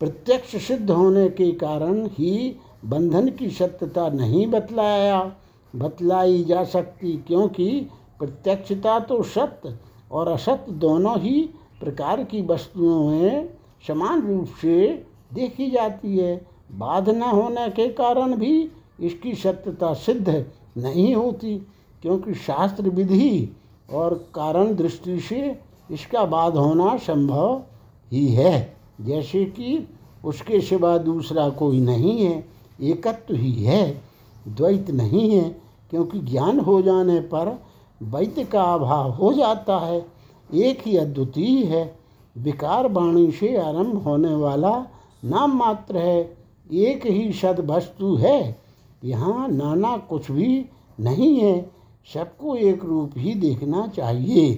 प्रत्यक्ष 0.00 0.56
सिद्ध 0.56 0.90
होने 0.90 1.28
के 1.28 1.52
कारण 1.52 2.06
ही 2.06 2.56
बंधन 2.84 3.28
की 3.28 3.50
सत्यता 3.50 4.08
नहीं 4.08 4.46
बतलाया, 4.46 5.32
बतलाई 5.76 6.44
जा 6.44 6.64
सकती, 6.64 7.12
क्योंकि 7.16 7.88
प्रत्यक्षता 8.18 8.98
तो 9.00 9.22
सत्य 9.22 9.78
और 10.12 10.28
असत्य 10.28 10.72
दोनों 10.72 11.18
ही 11.20 11.50
प्रकार 11.82 12.22
की 12.24 12.42
वस्तुओं 12.42 13.08
में 13.10 13.48
समान 13.86 14.22
रूप 14.22 14.48
से 14.60 15.06
देखी 15.34 15.70
जाती 15.70 16.16
है। 16.18 16.36
बाध 16.72 17.08
न 17.08 17.22
होने 17.22 17.68
के 17.70 17.88
कारण 17.88 18.34
भी 18.34 18.70
इसकी 19.00 19.34
सत्यता 19.34 19.92
सिद्ध 19.94 20.44
नहीं 20.78 21.14
होती, 21.14 21.56
क्योंकि 22.02 22.34
शास्त्र 22.34 22.90
विधि 22.90 23.56
और 23.92 24.14
कारण 24.34 24.74
दृष्टि 24.74 25.18
से 25.20 25.58
इसका 25.90 26.24
बाध 26.24 26.56
होना 26.56 26.96
संभव 26.96 27.62
ही 28.12 28.26
है। 28.28 28.76
जैसे 29.00 29.44
कि 29.44 29.88
उसके 30.24 30.60
सिवा 30.60 30.96
दूसरा 30.98 31.48
कोई 31.48 31.80
नहीं 31.80 32.18
है, 32.20 32.44
एकत्व 32.80 33.34
ही 33.34 33.52
है, 33.64 34.02
द्वैत 34.48 34.90
नहीं 34.90 35.30
है, 35.30 35.48
क्योंकि 35.90 36.18
ज्ञान 36.20 36.60
हो 36.60 36.80
जाने 36.82 37.20
पर 37.20 37.58
वैद्य 38.02 38.44
का 38.44 38.62
अभाव 38.62 39.10
हो 39.10 39.32
जाता 39.32 39.78
है। 39.78 40.11
एक 40.54 40.82
ही 40.86 40.96
अद्वितीय 40.96 41.64
है। 41.64 41.96
विकार 42.38 42.92
वाणी 42.92 43.30
से 43.32 43.56
आरंभ 43.56 43.96
होने 43.96 44.34
वाला 44.34 44.86
नाम 45.24 45.58
मात्र 45.58 45.96
है। 45.96 46.36
एक 46.72 47.06
ही 47.06 47.32
सद 47.32 47.70
वस्तु 47.70 48.14
है। 48.14 48.60
यहाँ 49.04 49.48
नाना 49.48 49.96
कुछ 49.96 50.30
भी 50.30 50.66
नहीं 51.00 51.40
है। 51.40 51.70
सबको 52.14 52.56
एक 52.56 52.84
रूप 52.84 53.10
ही 53.16 53.34
देखना 53.34 53.86
चाहिए। 53.86 54.54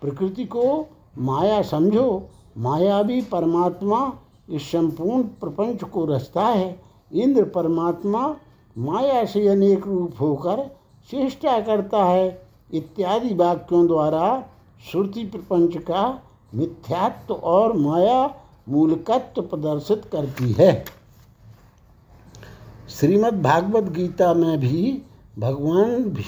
प्रकृति 0.00 0.44
को 0.44 0.86
माया 1.18 1.62
समझो। 1.62 2.26
माया 2.58 3.02
भी 3.02 3.22
परमात्मा 3.22 4.18
इस 4.50 4.62
संपूर्ण 4.62 5.22
प्रपंच 5.22 5.84
को 5.84 6.04
रचता 6.04 6.46
है। 6.46 6.80
इंद्र 7.12 7.44
परमात्मा 7.44 8.36
माया 8.78 9.24
से 9.24 9.48
अनेक 9.48 9.86
रूप 9.86 10.12
होकर 10.20 10.76
चेष्टा 11.10 11.60
करता 11.60 12.04
है। 12.04 12.42
इत्यादि 12.74 13.34
वाक्यों 13.34 13.86
द्वारा 13.86 14.44
श्रुति 14.84 15.24
प्रपंच 15.24 15.76
का 15.82 16.02
मिथ्यात्व 16.54 17.34
और 17.34 17.76
माया 17.76 18.34
मूलकत्व 18.68 19.42
प्रदर्शित 19.42 20.04
करती 20.12 20.52
है। 20.52 20.72
श्रीमद् 22.90 23.42
भागवत 23.42 23.90
गीता 23.92 24.32
में 24.34 24.58
भी 24.60 25.02
भगवान 25.38 26.04
भी 26.04 26.24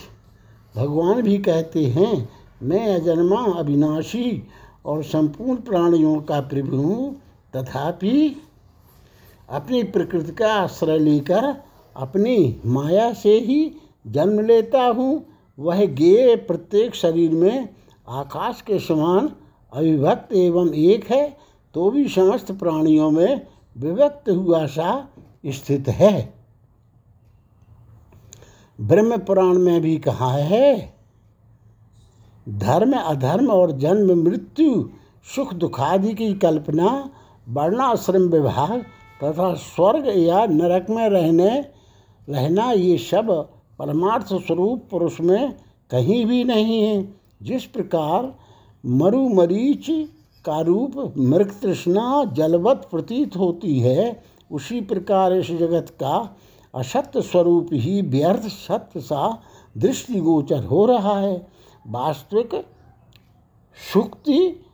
भगवान 0.75 1.21
भी 1.23 1.37
कहते 1.39 1.85
हैं, 1.87 2.29
मैं 2.63 2.95
अजन्मा 2.95 3.43
अविनाशी 3.59 4.43
और 4.87 5.03
संपूर्ण 5.05 5.57
प्राणियों 5.61 6.21
का 6.21 6.41
प्रभु 6.41 6.77
हूँ, 6.77 7.15
तथापि 7.55 8.37
अपनी 9.49 9.83
प्रकृति 9.85 10.33
का 10.33 10.53
आश्रय 10.55 10.99
लेकर 10.99 11.55
अपनी 11.97 12.61
माया 12.67 13.13
से 13.13 13.39
ही 13.39 13.73
जन्म 14.07 14.41
लेता 14.41 14.87
हूँ। 14.87 15.25
वह 15.59 15.85
गेय 15.87 16.37
प्रत्येक 16.39 16.95
शरीर 16.95 17.31
में 17.31 17.69
आकाश 18.09 18.61
के 18.61 18.79
समान 18.79 19.31
अविभक्त 19.73 20.33
एवं 20.33 20.73
एक 20.75 21.11
है 21.11 21.37
तो 21.75 21.91
भी 21.91 22.09
समस्त 22.09 22.53
प्राणियों 22.53 23.11
में 23.11 23.47
विभक्त 23.77 24.29
हुआ 24.31 24.65
सा 24.67 25.09
स्थित 25.47 25.89
है। 25.89 26.35
ब्रह्म 28.79 29.17
पुराण 29.19 29.59
में 29.59 29.81
भी 29.81 29.97
कहा 29.99 30.31
है, 30.33 30.95
धर्म 32.47 32.93
अधर्म 32.93 33.51
और 33.51 33.73
जन्म 33.73 34.23
मृत्यु, 34.23 34.89
सुख 35.27 35.55
दुखादि 35.55 36.15
की 36.15 36.33
कल्पना, 36.35 37.11
वर्णाश्रम 37.47 38.23
विभाग 38.23 38.81
तथा 39.21 39.53
स्वर्ग 39.55 40.09
या 40.09 40.45
नरक 40.47 40.91
में 40.91 41.09
रहने, 41.09 41.49
रहना 42.29 42.71
ये 42.73 42.97
सब 42.99 43.31
परमार्थ 43.79 44.27
स्वरूप 44.27 44.89
पुरुष 44.91 45.21
में 45.21 45.53
कहीं 45.91 46.25
भी 46.27 46.43
नहीं 46.45 46.83
है। 46.83 47.16
जिस 47.41 47.65
प्रकार 47.65 48.35
मरुमरीच 48.85 49.87
का 50.45 50.61
रूप 50.61 51.15
मृग 51.19 51.51
तृष्णा 51.63 52.25
जलवत 52.25 52.89
प्रतीत 52.91 53.37
होती 53.37 53.79
है, 53.81 54.23
उसी 54.51 54.81
प्रकार 54.81 55.33
इस 55.33 55.47
जगत 55.47 55.91
का 55.91 56.37
असत्य 56.75 57.21
स्वरूप 57.23 57.69
ही 57.73 58.01
व्यर्थ 58.03 58.47
सत्य 58.47 59.01
सा 59.01 59.43
दृष्टिगोचर 59.79 60.65
हो 60.65 60.85
रहा 60.87 61.19
है। 61.21 61.47
वास्तविक 61.87 62.55
सुक्ति 63.93 64.65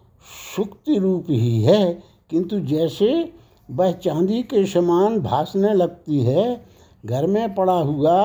सुक्ति 0.57 0.99
रूप 0.99 1.27
ही 1.31 1.63
है, 1.63 1.93
किंतु 2.31 2.59
जैसे 2.61 3.33
वह 3.71 3.93
चांदी 3.93 4.43
के 4.43 4.65
समान 4.67 5.19
भासने 5.21 5.73
लगती 5.75 6.21
है, 6.21 6.65
घर 7.07 7.27
में 7.27 7.55
पड़ा 7.55 7.73
हुआ 7.73 8.23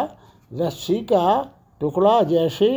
रस्सी 0.52 1.00
का 1.02 1.54
टुकड़ा 1.82 2.22
जैसे 2.24 2.70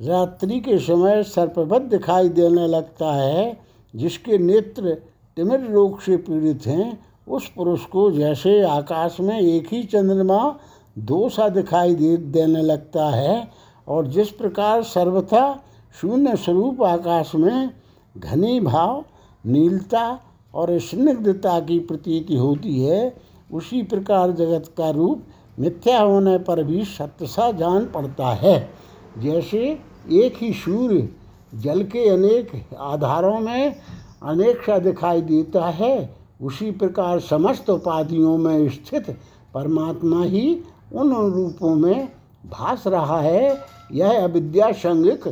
रात्रि 0.00 0.60
के 0.60 0.78
समय 0.78 1.22
सर्पवत 1.22 1.82
दिखाई 1.82 2.28
देने 2.28 2.66
लगता 2.66 3.12
है, 3.12 3.60
जिसके 3.96 4.38
नेत्र 4.38 4.94
तिमिर 5.36 5.60
रोग 5.60 6.00
से 6.00 6.16
पीड़ित 6.16 6.66
हैं, 6.66 7.00
उस 7.28 7.48
पुरुष 7.56 7.84
को 7.84 8.10
जैसे 8.10 8.62
आकाश 8.62 9.16
में 9.20 9.40
एक 9.40 9.68
ही 9.72 9.82
चंद्रमा 9.82 10.58
दो 10.98 11.28
सा 11.28 11.48
दिखाई 11.48 11.94
दे, 11.94 12.16
देने 12.16 12.62
लगता 12.62 13.08
है, 13.10 13.50
और 13.88 14.06
जिस 14.06 14.30
प्रकार 14.30 14.82
सर्वथा 14.82 15.64
शून्य 16.00 16.36
स्वरूप 16.36 16.82
आकाश 16.82 17.34
में 17.34 17.70
घनी 18.18 18.60
भाव, 18.60 19.04
नीलता 19.46 20.20
और 20.54 20.78
स्निग्धता 20.78 21.60
की 21.60 21.78
प्रतीति 21.78 22.36
होती 22.36 22.80
है, 22.80 23.16
उसी 23.52 23.82
प्रकार 23.82 24.32
जगत 24.32 24.74
का 24.76 24.90
रूप 24.90 25.22
मिथ्या 25.58 26.00
होने 26.00 26.38
पर 26.38 26.64
भी 26.64 26.84
सत्य 26.84 27.26
सा 27.26 27.52
जान 27.52 27.84
पड़ता 27.84 28.28
है। 28.28 28.70
जैसे 29.18 29.89
एक 30.12 30.34
ही 30.36 30.52
सूर्य 30.52 31.08
जल 31.54 31.82
के 31.82 32.08
अनेक 32.08 32.76
आधारों 32.78 33.40
में 33.40 33.76
अनेक 34.22 34.56
सा 34.56 34.78
दिखाई 34.78 35.20
देता 35.20 35.68
है। 35.70 36.16
उसी 36.42 36.70
प्रकार 36.70 37.20
समस्त 37.20 37.70
उपाधियों 37.70 38.38
में 38.38 38.68
स्थित 38.68 39.10
परमात्मा 39.54 40.24
ही 40.24 40.62
उन 40.92 41.32
रूपों 41.32 41.74
में 41.74 42.08
भास 42.46 42.84
रहा 42.86 43.20
है। 43.20 43.58
यह 43.92 44.24
अविद्या 44.24 44.72
संगिक 44.72 45.28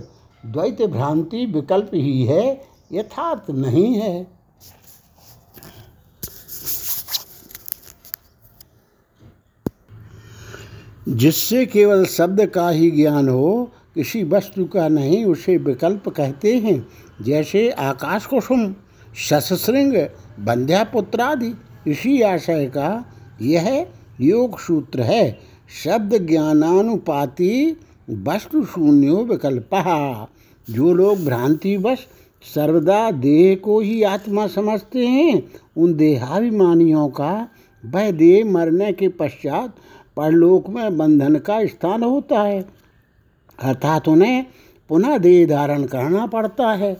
द्वैत 0.46 0.82
भ्रांति 0.82 1.46
विकल्प 1.46 1.90
ही 1.94 2.24
है, 2.24 2.64
यथार्थ 2.92 3.50
नहीं 3.50 3.94
है। 3.94 4.38
जिससे 11.08 11.66
केवल 11.66 12.04
शब्द 12.04 12.46
का 12.46 12.68
ही 12.68 12.90
ज्ञान 12.90 13.28
हो 13.28 13.70
किसी 13.94 14.24
वस्तु 14.24 14.64
का 14.64 14.88
नहीं, 14.88 15.24
उसे 15.24 15.56
विकल्प 15.56 16.08
कहते 16.08 16.56
हैं। 16.56 16.86
जैसे 17.22 17.70
आकाश 17.70 18.26
कुसुम 18.26 18.74
शशृंग 19.16 20.06
बंध्यापुत्रादि। 20.40 21.54
इसी 21.90 22.22
आशय 22.22 22.66
का 22.66 23.04
यह 23.42 23.86
योग 24.20 24.58
सूत्र 24.58 25.00
है। 25.00 25.38
शब्द 25.84 26.26
ज्ञानानुपाति 26.26 27.80
वस्तु 28.10 28.64
शून्यो 28.64 29.16
विकल्प। 29.16 29.70
जो 30.70 30.92
लोग 30.92 31.24
भ्रांतिवश 31.24 31.98
सर्वदा 32.54 33.10
देह 33.10 33.56
को 33.56 33.80
ही 33.80 34.02
आत्मा 34.02 34.46
समझते 34.46 35.06
हैं, 35.06 35.42
उन 35.76 35.94
देहाभिमानियों 35.94 37.08
का 37.08 37.48
वह 37.86 38.10
देह 38.10 38.44
मरने 38.44 38.92
के 38.92 39.08
पश्चात 39.08 39.76
परलोक 40.16 40.68
में 40.68 40.96
बंधन 40.96 41.36
का 41.36 41.66
स्थान 41.66 42.02
होता 42.02 42.42
है। 42.42 42.77
अर्थात 43.62 44.08
उन्हें 44.08 44.46
पुनः 44.88 45.18
देह 45.18 45.46
धारण 45.46 45.84
करना 45.84 46.26
पड़ता 46.26 46.72
है। 46.72 46.96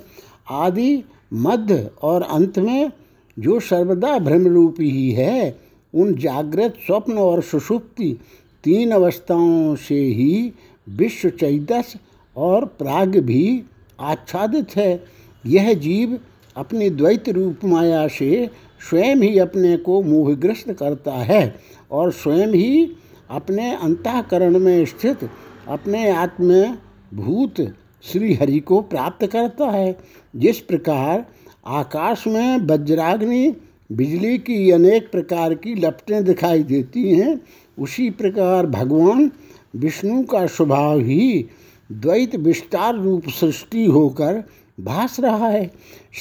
आदि 0.50 1.04
मध्य 1.32 1.90
और 2.02 2.22
अंत 2.22 2.58
में 2.58 2.90
जो 3.38 3.60
सर्वदा 3.60 4.18
भ्रम 4.18 4.46
रूपी 4.46 4.90
ही 4.90 5.10
है, 5.10 5.56
उन 5.94 6.14
जागृत 6.14 6.74
स्वप्न 6.86 7.18
और 7.18 7.42
सुषुप्ति 7.42 8.18
तीन 8.64 8.90
अवस्थाओं 8.90 9.74
से 9.76 9.94
ही 9.94 10.52
विश्व 10.88 11.30
चैतस 11.30 11.94
और 12.36 12.64
प्राग 12.64 13.16
भी 13.16 13.62
आच्छादित 14.00 14.76
है। 14.76 15.04
यह 15.46 15.72
जीव 15.74 16.18
अपनी 16.56 16.90
द्वैत 16.90 17.28
रूप 17.28 17.64
माया 17.64 18.06
से 18.08 18.50
स्वयं 18.90 19.16
ही 19.16 19.38
अपने 19.38 19.76
को 19.76 20.02
मोहग्रस्त 20.02 20.72
करता 20.72 21.12
है 21.12 21.54
और 21.90 22.12
स्वयं 22.12 22.48
ही 22.48 22.96
अपने 23.30 23.74
अंतकरण 23.74 24.58
में 24.58 24.84
स्थित 24.84 25.28
अपने 25.68 26.10
आत्म 26.10 26.76
भूत 27.14 27.54
श्री 28.02 28.34
हरि 28.34 28.60
को 28.60 28.80
प्राप्त 28.80 29.26
करता 29.26 29.70
है। 29.70 29.98
जिस 30.36 30.58
प्रकार 30.58 31.26
आकाश 31.66 32.26
में 32.26 32.56
वज्राग्नि 32.58 33.56
बिजली 33.92 34.38
की 34.38 34.70
अनेक 34.70 35.10
प्रकार 35.12 35.54
की 35.54 35.74
लपटें 35.74 36.24
दिखाई 36.24 36.62
देती 36.62 37.14
हैं, 37.14 37.40
उसी 37.78 38.10
प्रकार 38.10 38.66
भगवान 38.66 39.30
विष्णु 39.76 40.22
का 40.22 40.46
स्वभाव 40.46 41.00
ही 41.00 41.46
द्वैत 41.92 42.36
विस्तार 42.36 42.94
रूप 42.94 43.28
सृष्टि 43.28 43.84
होकर 43.84 44.44
भास 44.80 45.20
रहा 45.20 45.48
है। 45.48 45.70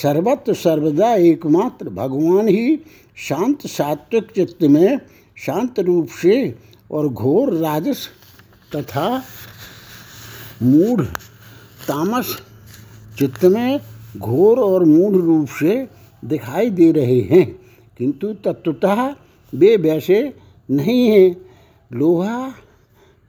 सर्वत्र 0.03 0.53
सर्वदा 0.53 1.13
एकमात्र 1.13 1.89
भगवान 1.89 2.47
ही 2.47 2.79
शांत 3.29 3.67
सात्विक 3.67 4.31
चित्त 4.35 4.63
में 4.63 4.99
शांत 5.45 5.79
रूप 5.79 6.07
से 6.21 6.55
और 6.91 7.07
घोर 7.07 7.53
राजस 7.53 8.07
तथा 8.75 9.23
मूढ़ 10.63 11.05
तामस 11.87 12.41
चित्त 13.19 13.45
में 13.45 13.79
घोर 14.17 14.59
और 14.59 14.85
मूढ़ 14.85 15.15
रूप 15.15 15.47
से 15.47 15.87
दिखाई 16.25 16.69
दे 16.69 16.91
रहे 16.91 17.21
हैं। 17.21 17.59
किंतु 17.97 18.33
तत्वतः 18.33 19.15
वे 19.55 19.77
वैसे 19.77 20.33
नहीं 20.71 21.07
हैं। 21.07 21.35
लोहा, 21.93 22.53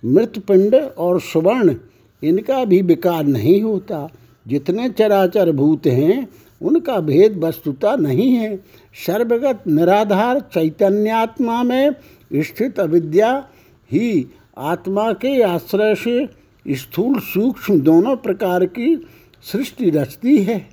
मृतपिंड 0.04 0.74
और 0.74 1.20
सुवर्ण 1.20 1.74
इनका 2.22 2.64
भी 2.64 2.82
विकार 2.82 3.24
नहीं 3.24 3.62
होता। 3.62 4.08
जितने 4.48 4.90
चराचर 4.90 5.52
भूत 5.52 5.86
हैं, 5.86 6.28
उनका 6.62 7.00
भेद 7.00 7.38
वस्तुता 7.44 7.96
नहीं 7.96 8.32
है। 8.32 8.56
सर्वगत 9.06 9.64
निराधार 9.68 10.40
चैतन्यात्मा 10.40 11.62
में 11.62 11.90
स्थित 12.34 12.80
अविद्या 12.80 13.48
ही 13.92 14.26
आत्मा 14.58 15.12
के 15.12 15.42
आश्रय 15.42 15.94
से 15.94 16.28
स्थूल 16.68 17.20
सूक्ष्म 17.20 17.80
दोनों 17.80 18.16
प्रकार 18.16 18.64
की 18.64 19.06
सृष्टि 19.42 19.90
रचती 19.90 20.38
है। 20.38 20.68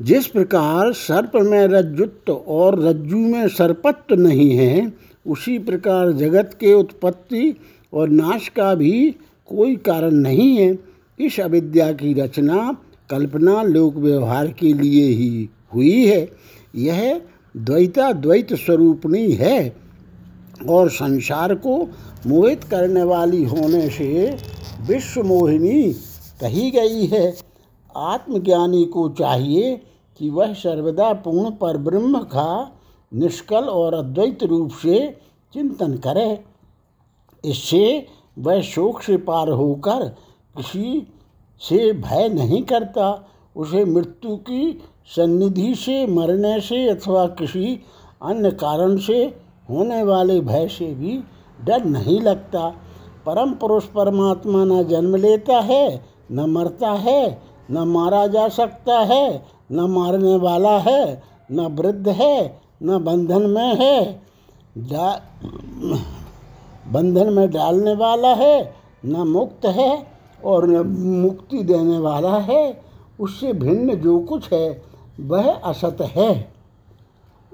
जिस 0.00 0.26
प्रकार 0.26 0.92
सर्प 0.92 1.30
में 1.36 1.66
रज्जुत्व 1.66 2.32
और 2.32 2.82
रज्जु 2.82 3.16
में 3.16 3.48
सर्पत्व 3.48 4.14
नहीं 4.14 4.50
है, 4.50 4.92
उसी 5.26 5.58
प्रकार 5.58 6.12
जगत 6.12 6.56
के 6.60 6.72
उत्पत्ति 6.72 7.54
और 7.92 8.08
नाश 8.08 8.48
का 8.48 8.74
भी 8.74 9.10
कोई 9.46 9.76
कारण 9.76 10.10
नहीं 10.10 10.56
है। 10.56 10.78
इस 11.20 11.40
अविद्या 11.40 11.92
की 11.92 12.14
रचना 12.14 12.76
कल्पना 13.10 13.62
लोक 13.62 13.96
व्यवहार 13.96 14.46
के 14.46 14.72
लिए 14.72 15.06
ही 15.06 15.48
हुई 15.74 16.06
है। 16.06 16.30
यह 16.76 17.20
द्वैता 17.56 18.12
द्वैत 18.12 18.54
स्वरूपणी 18.54 19.32
है। 19.32 19.83
और 20.70 20.88
संसार 20.88 21.54
को 21.54 21.76
मोहित 22.26 22.64
करने 22.64 23.02
वाली 23.02 23.44
होने 23.44 23.88
से 23.90 24.38
विश्व 24.80 25.22
मोहिनी 25.22 25.92
कही 26.40 26.70
गई 26.70 27.06
है। 27.06 27.36
आत्मज्ञानी 27.96 28.84
को 28.84 29.08
चाहिए 29.08 29.76
कि 30.18 30.30
वह 30.30 30.52
सर्वदा 30.54 31.12
पूर्ण 31.12 31.50
पर 31.50 31.76
ब्रह्म 31.76 32.18
का 32.18 32.72
निष्कल 33.14 33.64
और 33.64 33.94
अद्वैत 33.94 34.42
रूप 34.42 34.70
से 34.70 35.20
चिंतन 35.54 35.96
करे। 35.96 36.44
इससे 37.44 38.06
वह 38.38 38.60
शोक 38.60 39.02
से 39.02 39.16
पार 39.16 39.48
होकर 39.48 40.08
किसी 40.56 41.06
से 41.60 41.92
भय 41.92 42.28
नहीं 42.28 42.62
करता। 42.62 43.28
उसे 43.56 43.84
मृत्यु 43.84 44.36
की 44.36 44.82
सन्निधि 45.16 45.74
से, 45.74 46.06
मरने 46.06 46.60
से 46.60 46.88
अथवा 46.88 47.26
किसी 47.26 47.80
अन्य 48.22 48.50
कारण 48.50 48.96
से 48.96 49.43
होने 49.70 50.02
वाले 50.02 50.40
भय 50.40 50.68
से 50.68 50.94
भी 50.94 51.18
डर 51.64 51.84
नहीं 51.84 52.20
लगता। 52.20 52.68
परम 53.26 53.52
पुरुष 53.52 53.84
परमात्मा 53.84 54.64
न 54.64 54.82
जन्म 54.82 55.16
लेता 55.16 55.60
है, 55.60 56.04
न 56.32 56.40
मरता 56.40 56.90
है, 56.90 57.42
न 57.70 57.78
मारा 57.78 58.26
जा 58.26 58.48
सकता 58.48 58.98
है, 58.98 59.44
न 59.72 59.80
मारने 59.80 60.36
वाला 60.36 60.78
है, 60.78 61.22
न 61.52 61.60
वृद्ध 61.60 62.08
है, 62.08 62.60
न 62.82 62.98
बंधन 63.04 63.42
में 63.42 63.74
है। 63.74 64.22
बंधन 66.92 67.32
में 67.32 67.50
डालने 67.50 67.94
वाला 67.94 68.34
है, 68.34 68.74
न 69.04 69.16
मुक्त 69.16 69.66
है 69.66 70.06
और 70.44 70.66
न 70.66 70.86
मुक्ति 71.22 71.58
देने 71.58 71.98
वाला 71.98 72.36
है। 72.38 72.80
उससे 73.20 73.52
भिन्न 73.52 73.94
जो 73.94 74.18
कुछ 74.18 74.52
है, 74.52 74.82
वह 75.20 75.52
असत 75.54 75.96
है। 76.00 76.53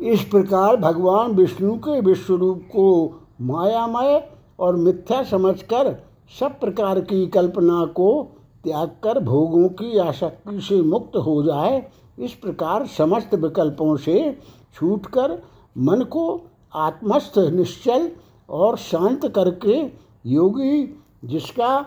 इस 0.03 0.23
प्रकार 0.23 0.77
भगवान 0.77 1.33
विष्णु 1.33 1.75
के 1.75 2.01
विश्वरूप 2.01 2.63
को 2.67 3.19
मायामय 3.41 4.29
और 4.59 4.77
मिथ्या 4.77 5.23
समझकर 5.23 6.05
सब 6.41 6.61
प्रकार 6.61 7.01
की 7.01 7.27
कल्पना 7.27 7.85
को 7.85 8.37
त्याग 8.65 8.89
कर 9.03 9.19
भोगों 9.19 9.69
की 9.69 9.99
आसक्ति 9.99 10.61
से 10.61 10.83
मुक्त 10.83 11.17
हो 11.17 11.43
जाए, 11.43 11.91
इस 12.19 12.33
प्रकार 12.33 12.87
समस्त 12.87 13.35
विकल्पों 13.35 13.97
से 13.97 14.39
छूटकर 14.75 15.43
मन 15.79 16.01
को 16.01 16.43
आत्मस्थ, 16.75 17.39
निश्चल 17.39 18.11
और 18.51 18.77
शांत 18.77 19.27
करके 19.27 19.81
योगी, 20.27 21.01
जिसका 21.25 21.87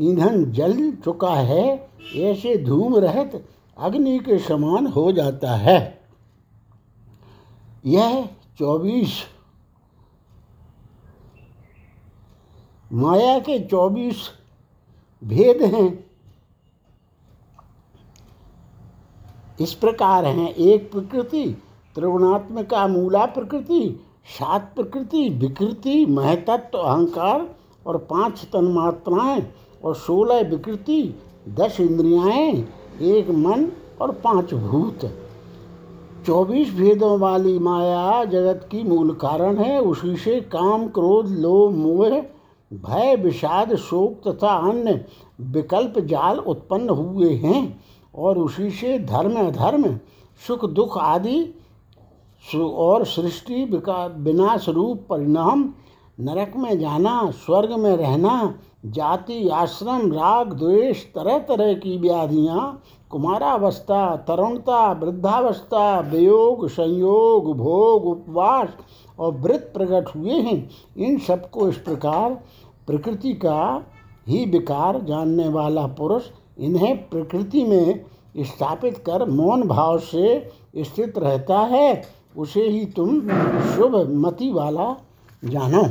ईंधन 0.00 0.44
जल 0.44 0.90
चुका 1.04 1.30
है, 1.30 1.90
ऐसे 2.16 2.56
धूम 2.64 2.96
रहत 2.96 3.44
अग्नि 3.78 4.18
के 4.18 4.38
समान 4.38 4.86
हो 4.86 5.12
जाता 5.12 5.50
है। 5.50 5.95
यह 7.86 8.28
चौबीस 8.58 9.22
माया 12.92 13.38
के 13.38 13.58
चौबीस 13.66 14.28
भेद 15.24 15.62
हैं। 15.74 16.06
इस 19.60 19.74
प्रकार 19.74 20.24
हैं 20.26 20.48
एक 20.48 20.90
प्रकृति, 20.92 21.44
त्रिगुणात्मिका 21.94 22.86
मूला 22.88 23.24
प्रकृति, 23.26 24.00
सात 24.38 24.72
प्रकृति, 24.74 25.28
विकृति, 25.28 26.06
महतत्व, 26.06 26.78
अहंकार 26.78 27.48
और 27.86 27.98
पाँच 27.98 28.44
तन्मात्राएँ 28.44 29.46
और 29.84 29.94
सोलह 29.96 30.40
विकृति, 30.40 31.02
दस 31.48 31.80
इंद्रियाएँ, 31.80 32.68
एक 33.02 33.30
मन 33.30 33.72
और 34.00 34.12
पाँच 34.12 34.54
भूत। 34.54 35.04
चौबीस 36.26 36.72
भेदों 36.74 37.18
वाली 37.18 37.58
माया 37.58 38.24
जगत 38.24 38.68
की 38.70 38.82
मूल 38.82 39.12
कारण 39.14 39.58
है। 39.58 39.78
उसी 39.80 40.16
से 40.16 40.40
काम, 40.52 40.86
क्रोध, 40.88 41.28
लोभ, 41.30 41.74
मोह, 41.74 42.08
भय, 42.70 43.14
विषाद, 43.16 43.74
शोक 43.76 44.28
तथा 44.28 44.54
अन्य 44.70 45.04
विकल्प 45.40 45.98
जाल 46.06 46.38
उत्पन्न 46.38 46.90
हुए 46.90 47.34
हैं 47.34 47.62
और 48.14 48.38
उसी 48.38 48.70
से 48.70 48.98
धर्म, 48.98 49.36
अधर्म, 49.46 49.84
सुख, 50.42 50.64
दुख 50.70 50.98
आदि 50.98 51.38
और 52.54 53.04
सृष्टि 53.04 53.64
विनाश 53.64 54.68
रूप 54.68 55.06
परिणाम, 55.10 55.68
नरक 56.20 56.52
में 56.56 56.78
जाना, 56.78 57.30
स्वर्ग 57.36 57.72
में 57.72 57.96
रहना, 57.96 58.54
जाति, 58.86 59.48
आश्रम, 59.48 60.12
राग, 60.12 60.52
द्वेष 60.52 61.04
तरह 61.14 61.38
तरह 61.38 61.72
की 61.74 61.96
व्याधियाँ 61.98 62.82
कुमारावस्था 63.10 64.16
तरुणता 64.16 64.92
वृद्धावस्था, 64.92 66.00
वियोग, 66.00 66.68
संयोग, 66.68 67.56
भोग, 67.56 68.06
उपवास 68.06 68.68
और 69.18 69.32
व्रत 69.32 69.70
प्रकट 69.74 70.16
हुए 70.16 70.32
हैं। 70.32 70.70
इन 70.96 71.18
सबको 71.18 71.68
इस 71.68 71.76
प्रकार 71.76 72.34
प्रकृति 72.86 73.32
का 73.34 73.84
ही 74.28 74.44
विकार 74.44 75.00
जानने 75.02 75.48
वाला 75.48 75.86
पुरुष 75.86 76.22
इन्हें 76.58 77.08
प्रकृति 77.08 77.64
में 77.64 78.04
स्थापित 78.38 78.98
कर 78.98 79.28
मौन 79.28 79.62
भाव 79.62 79.98
से 79.98 80.50
स्थित 80.76 81.18
रहता 81.18 81.58
है। 81.58 82.02
उसे 82.36 82.62
ही 82.62 82.84
तुम 82.86 83.20
शुभ 83.74 84.08
मति 84.10 84.52
वाला 84.52 84.96
जानो। 85.44 85.84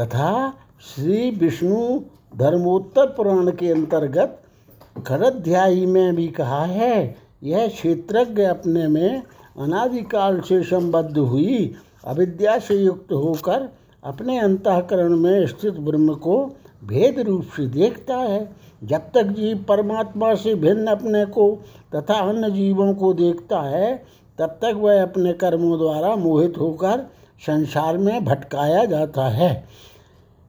तथा 0.00 0.54
श्री 0.80 1.30
विष्णु 1.30 2.00
धर्मोत्तर 2.36 3.06
पुराण 3.06 3.50
के 3.50 3.70
अंतर्गत 3.70 4.41
खरध्यायी 5.06 5.86
में 5.86 6.16
भी 6.16 6.28
कहा 6.28 6.64
है, 6.64 7.16
यह 7.42 7.68
क्षेत्रज्ञ 7.68 8.42
अपने 8.42 8.86
में 8.88 9.22
अनादिकाल 9.58 10.40
से 10.40 10.62
संबद्ध 10.62 11.18
हुई, 11.18 11.74
अविद्या 12.04 12.58
से 12.58 12.74
युक्त 12.74 13.12
होकर 13.12 13.68
अपने 14.04 14.38
अंतकरण 14.38 15.16
में 15.16 15.46
स्थित 15.46 15.74
ब्रह्म 15.74 16.14
को 16.14 16.52
भेद 16.84 17.18
रूप 17.18 17.42
से 17.42 17.66
देखता 17.66 18.16
है। 18.16 18.56
जब 18.84 18.98
तक 18.98 19.22
जीव 19.22 19.64
परमात्मा 19.68 20.34
से 20.34 20.54
भिन्न 20.54 20.86
अपने 20.86 21.24
को 21.24 21.62
तथा 21.94 22.14
अन्य 22.14 22.50
जीवों 22.50 22.94
को 22.94 23.12
देखता 23.14 23.60
है, 23.60 24.04
तब 24.38 24.46
तक 24.46 24.72
वह 24.76 25.02
अपने 25.02 25.32
कर्मों 25.32 25.78
द्वारा 25.78 26.16
मोहित 26.16 26.58
होकर 26.58 27.10
संसार 27.46 27.98
में 27.98 28.24
भटकाया 28.24 28.84
जाता 28.84 29.28
है। 29.28 29.64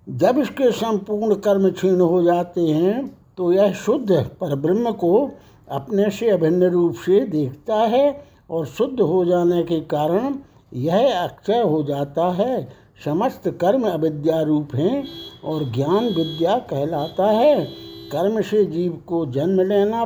जब 0.09 0.39
इसके 0.39 0.71
संपूर्ण 0.71 1.35
कर्म 1.35 1.71
क्षीण 1.71 1.99
हो 1.99 2.23
जाते 2.23 2.61
हैं 2.61 3.22
तो 3.37 3.51
यह 3.53 3.73
शुद्ध 3.73 4.11
परब्रह्म 4.41 4.91
को 4.91 5.31
अपने 5.69 6.09
से 6.09 6.29
अभिन्न 6.29 6.63
रूप 6.63 6.95
से 6.95 7.19
देखता 7.19 7.75
है 7.75 8.23
और 8.49 8.65
शुद्ध 8.65 9.01
हो 9.01 9.25
जाने 9.25 9.63
के 9.63 9.79
कारण 9.79 10.35
यह 10.73 11.21
अक्षय 11.23 11.61
हो 11.61 11.83
जाता 11.83 12.27
है। 12.31 12.67
समस्त 13.05 13.47
कर्म 13.61 13.87
अविद्या 13.89 14.41
रूप 14.41 14.75
हैं 14.75 15.03
और 15.43 15.63
ज्ञान 15.71 16.05
विद्या 16.05 16.57
कहलाता 16.57 17.25
है। 17.25 17.65
कर्म 18.11 18.41
से 18.41 18.65
जीव 18.65 19.01
को 19.07 19.25
जन्म 19.25 19.61
लेना 19.61 20.05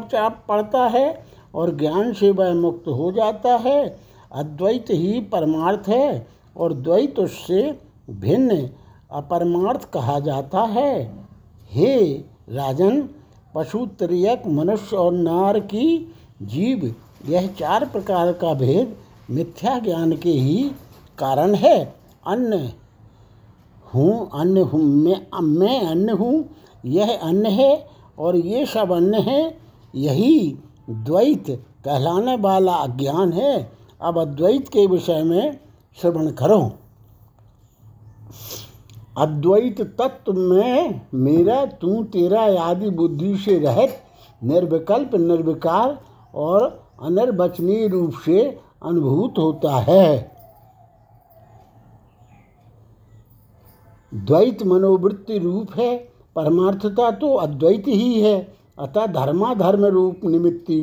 पड़ता 0.49 0.87
है 0.87 1.25
और 1.55 1.75
ज्ञान 1.77 2.13
से 2.13 2.31
वह 2.31 2.53
मुक्त 2.53 2.87
हो 2.87 3.11
जाता 3.11 3.55
है। 3.55 3.99
अद्वैत 4.31 4.85
ही 4.89 5.19
परमार्थ 5.21 5.89
है 5.89 6.27
और 6.57 6.73
द्वैत 6.73 7.19
उससे 7.19 7.79
भिन्न 8.09 8.69
अपरमार्थ 9.11 9.91
कहा 9.91 10.19
जाता 10.19 10.61
है। 10.61 10.93
हे 11.71 12.13
राजन 12.49 13.09
पशु 13.57 13.85
त्रियक 13.99 14.43
मनुष्य 14.47 14.95
और 14.95 15.13
नार 15.13 15.59
की 15.59 16.13
जीव, 16.43 16.93
यह 17.25 17.47
चार 17.59 17.85
प्रकार 17.85 18.31
का 18.33 18.53
भेद 18.53 18.95
मिथ्या 19.31 19.77
ज्ञान 19.79 20.15
के 20.15 20.31
ही 20.31 20.63
कारण 21.17 21.55
है। 21.55 21.77
अन्य 22.27 22.73
हूँ 23.85 24.29
अन्य 24.33 24.61
हूँ, 24.61 24.81
मैं 24.81 25.41
मैं 25.41 25.79
अन्य 25.81 26.11
हूँ, 26.11 26.45
यह 26.85 27.17
अन्य 27.17 27.49
है 27.51 27.87
और 28.19 28.35
ये 28.35 28.65
सब 28.65 28.91
अन्य 28.91 29.19
है, 29.21 29.57
यही 29.93 30.55
द्वैत 30.89 31.49
कहलाने 31.85 32.35
वाला 32.35 32.73
अज्ञान 32.73 33.33
है। 33.33 33.71
अब 34.01 34.19
अद्वैत 34.19 34.67
के 34.67 34.85
विषय 34.87 35.23
में 35.23 35.59
श्रवण 35.97 36.31
करो। 36.31 36.61
अद्वैत 39.17 39.81
तत्व 39.81 40.33
में 40.33 41.01
मेरा, 41.13 41.65
तू 41.65 42.03
तेरा 42.03 42.41
आदि 42.63 42.89
बुद्धि 42.89 43.37
से 43.37 43.59
रहित, 43.59 43.89
निर्विकल्प, 44.43 45.15
निर्विकार 45.15 45.99
और 46.35 46.63
अनर्वचनीय 47.01 47.87
रूप 47.87 48.13
से 48.25 48.59
अनुभूत 48.83 49.33
होता 49.37 49.75
है। 49.79 50.31
द्वैत 54.13 54.63
मनोवृत्ति 54.63 55.37
रूप 55.37 55.71
है, 55.75 55.97
परमार्थता 56.35 57.11
तो 57.11 57.33
अद्वैत 57.33 57.87
ही 57.87 58.21
है, 58.21 58.55
अतः 58.79 59.05
धर्माधर्म 59.05 59.85
रूप 59.85 60.19
निमित्ति 60.23 60.81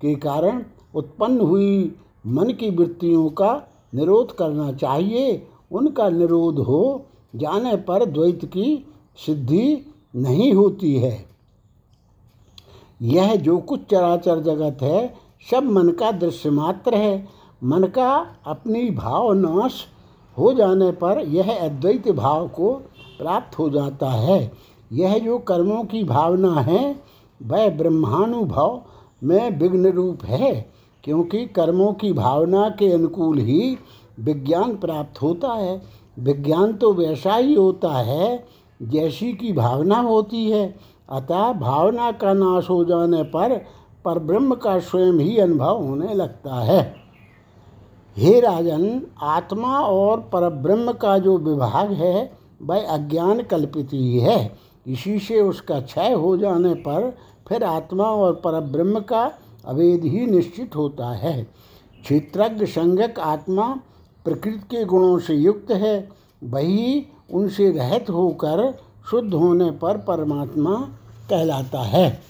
के 0.00 0.14
कारण 0.14 0.64
उत्पन्न 0.94 1.40
हुई 1.40 1.94
मन 2.26 2.52
की 2.52 2.70
वृत्तियों 2.70 3.28
का 3.30 3.68
निरोध 3.94 4.36
करना 4.36 4.72
चाहिए, 4.72 5.46
उनका 5.72 6.08
निरोध 6.08 6.58
हो 6.58 7.06
जाने 7.36 7.76
पर 7.76 8.04
द्वैत 8.04 8.44
की 8.44 8.86
सिद्धि 9.26 9.92
नहीं 10.16 10.52
होती 10.52 10.94
है। 10.94 11.24
यह 13.02 13.36
जो 13.36 13.58
कुछ 13.58 13.80
चराचर 13.90 14.40
जगत 14.40 14.82
है, 14.82 15.14
सब 15.50 15.64
मन 15.64 15.88
का 15.88 16.12
दृश्य 16.12 16.50
मात्र 16.50 16.94
है। 16.94 17.28
मन 17.64 17.84
का 17.84 18.26
अपनी 18.46 18.90
भाव 18.90 19.32
नाश 19.32 19.86
हो 20.38 20.52
जाने 20.52 20.90
पर 20.90 21.18
यह 21.18 21.58
अद्वैत 21.64 22.10
भाव 22.10 22.48
को 22.48 22.74
प्राप्त 23.18 23.58
हो 23.58 23.70
जाता 23.70 24.10
है। 24.10 24.52
यह 24.92 25.18
जो 25.18 25.38
कर्मों 25.38 25.84
की 25.84 26.04
भावना 26.04 26.60
है, 26.60 27.02
वह 27.42 27.68
ब्रह्मानुभव 27.70 28.82
में 29.24 29.58
विघ्न 29.58 29.86
रूप 29.86 30.24
है, 30.24 30.70
क्योंकि 31.04 31.46
कर्मों 31.46 31.92
की 31.92 32.12
भावना 32.12 32.68
के 32.68 32.92
अनुकूल 32.92 33.38
ही 33.38 33.76
विज्ञान 34.20 34.76
प्राप्त 34.76 35.22
होता 35.22 35.52
है। 35.52 35.82
विज्ञान 36.18 36.72
तो 36.72 36.92
वैसा 36.92 37.34
ही 37.34 37.54
होता 37.54 37.92
है 37.92 38.44
जैसी 38.82 39.32
की 39.32 39.52
भावना 39.52 39.98
होती 40.00 40.50
है। 40.50 40.74
अतः 41.10 41.52
भावना 41.52 42.10
का 42.12 42.32
नाश 42.32 42.70
हो 42.70 42.84
जाने 42.84 43.22
पर 43.22 43.56
पर 44.04 44.18
ब्रह्म 44.18 44.54
का 44.54 44.78
स्वयं 44.78 45.12
ही 45.12 45.36
अनुभव 45.38 45.82
होने 45.82 46.14
लगता 46.14 46.54
है। 46.54 46.94
हे 48.16 48.40
राजन, 48.40 49.06
आत्मा 49.22 49.80
और 49.80 50.20
परब्रह्म 50.20 50.92
का 50.92 51.18
जो 51.18 51.38
विभाग 51.38 51.92
है, 51.92 52.32
वह 52.62 52.86
अज्ञान 52.86 53.42
कल्पित 53.42 53.88
ही 53.92 54.18
है। 54.18 54.56
इसी 54.86 55.18
से 55.18 55.40
उसका 55.40 55.80
क्षय 55.80 56.12
हो 56.12 56.36
जाने 56.36 56.74
पर 56.74 57.16
फिर 57.48 57.64
आत्मा 57.64 58.04
और 58.04 58.32
परब्रह्म 58.34 59.00
का 59.00 59.32
अवेद 59.64 60.04
ही 60.04 60.26
निश्चित 60.26 60.76
होता 60.76 61.10
है। 61.10 61.42
क्षेत्रज्ञ 62.02 62.66
संज्ञक 62.66 63.20
आत्मा 63.20 63.80
प्रकृति 64.26 64.58
के 64.58 64.84
गुणों 64.84 65.18
से 65.18 65.34
युक्त 65.34 65.70
है, 65.70 66.08
वही 66.44 67.06
उनसे 67.32 67.70
रहित 67.70 68.10
होकर 68.10 68.78
शुद्ध 69.10 69.34
होने 69.34 69.70
पर 69.70 69.96
परमात्मा 69.96 70.74
कहलाता 71.30 71.80
है। 71.80 72.20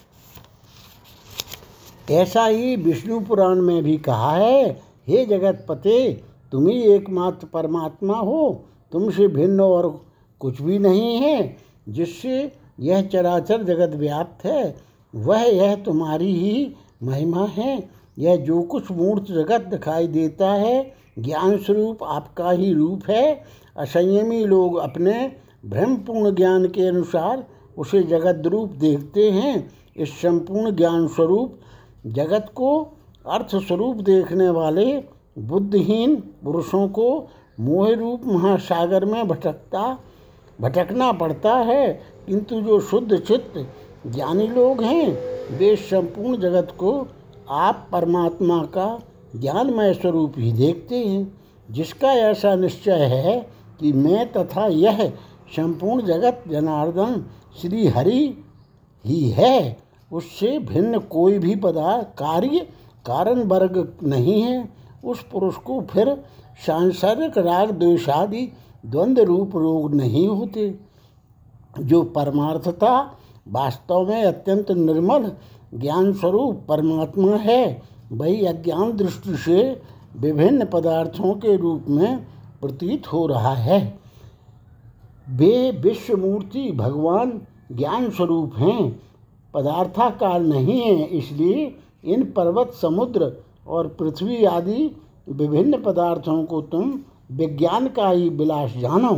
ऐसा 2.11 2.47
ही 2.47 2.77
विष्णु 2.77 3.21
पुराण 3.21 3.55
में 3.55 3.83
भी 3.83 3.99
कहा 3.99 4.33
है, 4.33 4.83
हे 5.09 5.27
जगत 5.27 5.67
पते 5.69 6.23
तुम 6.53 6.69
ही 6.69 6.83
एकमात्र 6.83 7.47
परमात्मा 7.47 8.19
हो। 8.19 8.65
तुमसे 8.93 9.29
भिन्न 9.29 9.61
और 9.61 10.05
कुछ 10.41 10.63
भी 10.63 10.79
नहीं 10.79 11.17
है, 11.17 11.57
जिससे 11.89 12.53
यह 12.81 13.03
चराचर 13.03 13.63
जगत 13.63 13.97
व्याप्त 13.97 14.45
है। 14.45 14.77
वह 15.15 15.41
यह 15.41 15.75
तुम्हारी 15.77 16.37
ही 16.37 16.75
महिमा 17.03 17.47
है। 17.47 17.91
यह 18.19 18.37
जो 18.37 18.63
कुछ 18.63 18.91
मूर्त 18.91 19.23
जगत 19.23 19.61
दिखाई 19.61 20.07
देता 20.07 20.53
है 20.53 21.06
ज्ञान 21.19 21.59
स्वरूप 21.59 22.05
आपका 22.05 22.51
ही 22.51 22.73
रूप 22.73 23.11
है। 23.11 23.45
असंयमी 23.77 24.45
लोग 24.45 24.77
अपने 24.77 25.33
भ्रमपूर्ण 25.67 26.35
ज्ञान 26.35 26.69
के 26.69 26.83
अनुसार 26.83 27.47
उसे 27.79 28.03
जगत 28.03 28.47
रूप 28.47 28.71
देखते 28.71 29.31
हैं। 29.31 29.71
इस 29.97 30.23
संपूर्ण 30.23 30.77
ज्ञान 30.77 31.09
स्वरूप 31.09 31.59
जगत 32.07 32.53
को 32.55 32.81
अर्थ 33.27 33.57
स्वरूप 33.57 33.97
देखने 33.97 34.49
वाले 34.49 35.05
बुद्धिहीन 35.39 36.17
पुरुषों 36.17 36.89
को 36.89 37.29
मोह 37.61 37.95
रूप 37.95 38.23
महासागर 38.27 39.05
में 39.05 39.29
भटकता, 39.29 39.99
भटकना 40.61 41.13
पड़ता 41.13 41.55
है। 41.55 42.01
किंतु 42.27 42.61
जो 42.61 42.81
शुद्ध 42.81 43.19
चित्त 43.19 43.67
ज्ञानी 44.07 44.49
लोग 44.49 44.83
हैं, 44.83 45.13
वे 45.59 45.77
संपूर्ण 45.77 46.41
जगत 46.41 46.75
को 46.79 47.07
आप 47.51 47.89
परमात्मा 47.93 48.63
का 48.63 49.01
ज्ञानमय 49.41 49.95
स्वरूप 49.95 50.33
ही 50.37 50.53
देखते 50.53 51.05
हैं, 51.05 51.41
जिसका 51.71 52.13
ऐसा 52.13 52.55
निश्चय 52.55 53.05
है 53.05 53.51
कि 53.81 53.93
मैं 53.93 54.33
तथा 54.33 54.67
यह 54.67 55.09
संपूर्ण 55.57 56.07
जगत 56.07 56.45
जनार्दन 56.49 57.25
श्री 57.63 57.87
हरि 57.87 58.45
ही 59.05 59.31
है। 59.31 59.79
उससे 60.13 60.59
भिन्न 60.59 60.99
कोई 60.99 61.39
भी 61.39 61.57
पदार्थ, 61.57 62.07
कार्य, 62.07 62.59
कारण 63.07 63.43
वर्ग 63.43 63.99
नहीं 64.03 64.43
है। 64.43 64.69
उस 65.05 65.23
पुरुष 65.23 65.55
को 65.55 65.81
फिर 65.81 66.25
सांसारिक 66.67 67.39
राग 67.39 67.71
द्वेषादि 67.71 68.53
द्वंद्व 68.87 69.23
रूप 69.23 69.57
रोग 69.57 69.95
नहीं 69.95 70.29
होते, 70.29 70.79
जो 71.81 72.03
परमार्थता 72.03 73.19
वास्तव 73.49 74.09
में 74.09 74.25
अत्यंत 74.25 74.71
निर्मल 74.71 75.33
ज्ञान 75.75 76.13
स्वरूप 76.13 76.63
परमात्मा 76.69 77.37
है। 77.37 77.96
वही 78.13 78.45
अज्ञान 78.47 78.93
दृष्टि 78.93 79.37
से 79.37 79.83
विभिन्न 80.17 80.65
पदार्थों 80.65 81.35
के 81.35 81.57
रूप 81.57 81.85
में 81.89 82.27
प्रतीत 82.61 83.07
हो 83.07 83.27
रहा 83.27 83.55
है। 83.55 83.99
वे 85.31 85.71
विश्वमूर्ति 85.71 86.71
भगवान 86.73 87.41
ज्ञान 87.73 88.11
स्वरूप 88.11 88.57
हैं। 88.57 89.03
पदार्थाकार 89.55 90.41
नहीं 90.41 90.81
है, 90.81 91.05
इसलिए 91.05 91.75
इन 92.05 92.23
पर्वत, 92.33 92.73
समुद्र 92.73 93.33
और 93.67 93.89
पृथ्वी 93.89 94.45
आदि 94.45 94.91
विभिन्न 95.29 95.83
पदार्थों 95.83 96.45
को 96.45 96.61
तुम 96.63 97.01
विज्ञान 97.33 97.89
का 97.89 98.09
ही 98.11 98.29
विलास 98.29 98.77
जानो। 98.77 99.15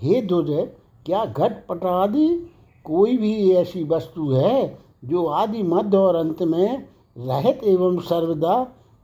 हे 0.00 0.22
ध्वज 0.22 0.68
क्या 1.06 1.24
घट 1.24 1.66
पट 1.66 1.84
आदि 1.84 2.28
कोई 2.84 3.16
भी 3.16 3.52
ऐसी 3.52 3.84
वस्तु 3.84 4.30
है 4.30 4.78
जो 5.04 5.26
आदि 5.26 5.62
मध्य 5.62 5.96
और 5.96 6.16
अंत 6.16 6.42
में 6.42 6.86
रहित 7.16 7.64
एवं 7.64 7.98
सर्वदा 8.00 8.54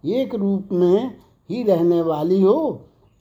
एक 0.04 0.34
रूप 0.34 0.68
में 0.72 1.16
ही 1.50 1.62
रहने 1.62 2.00
वाली 2.02 2.40
हो। 2.42 2.70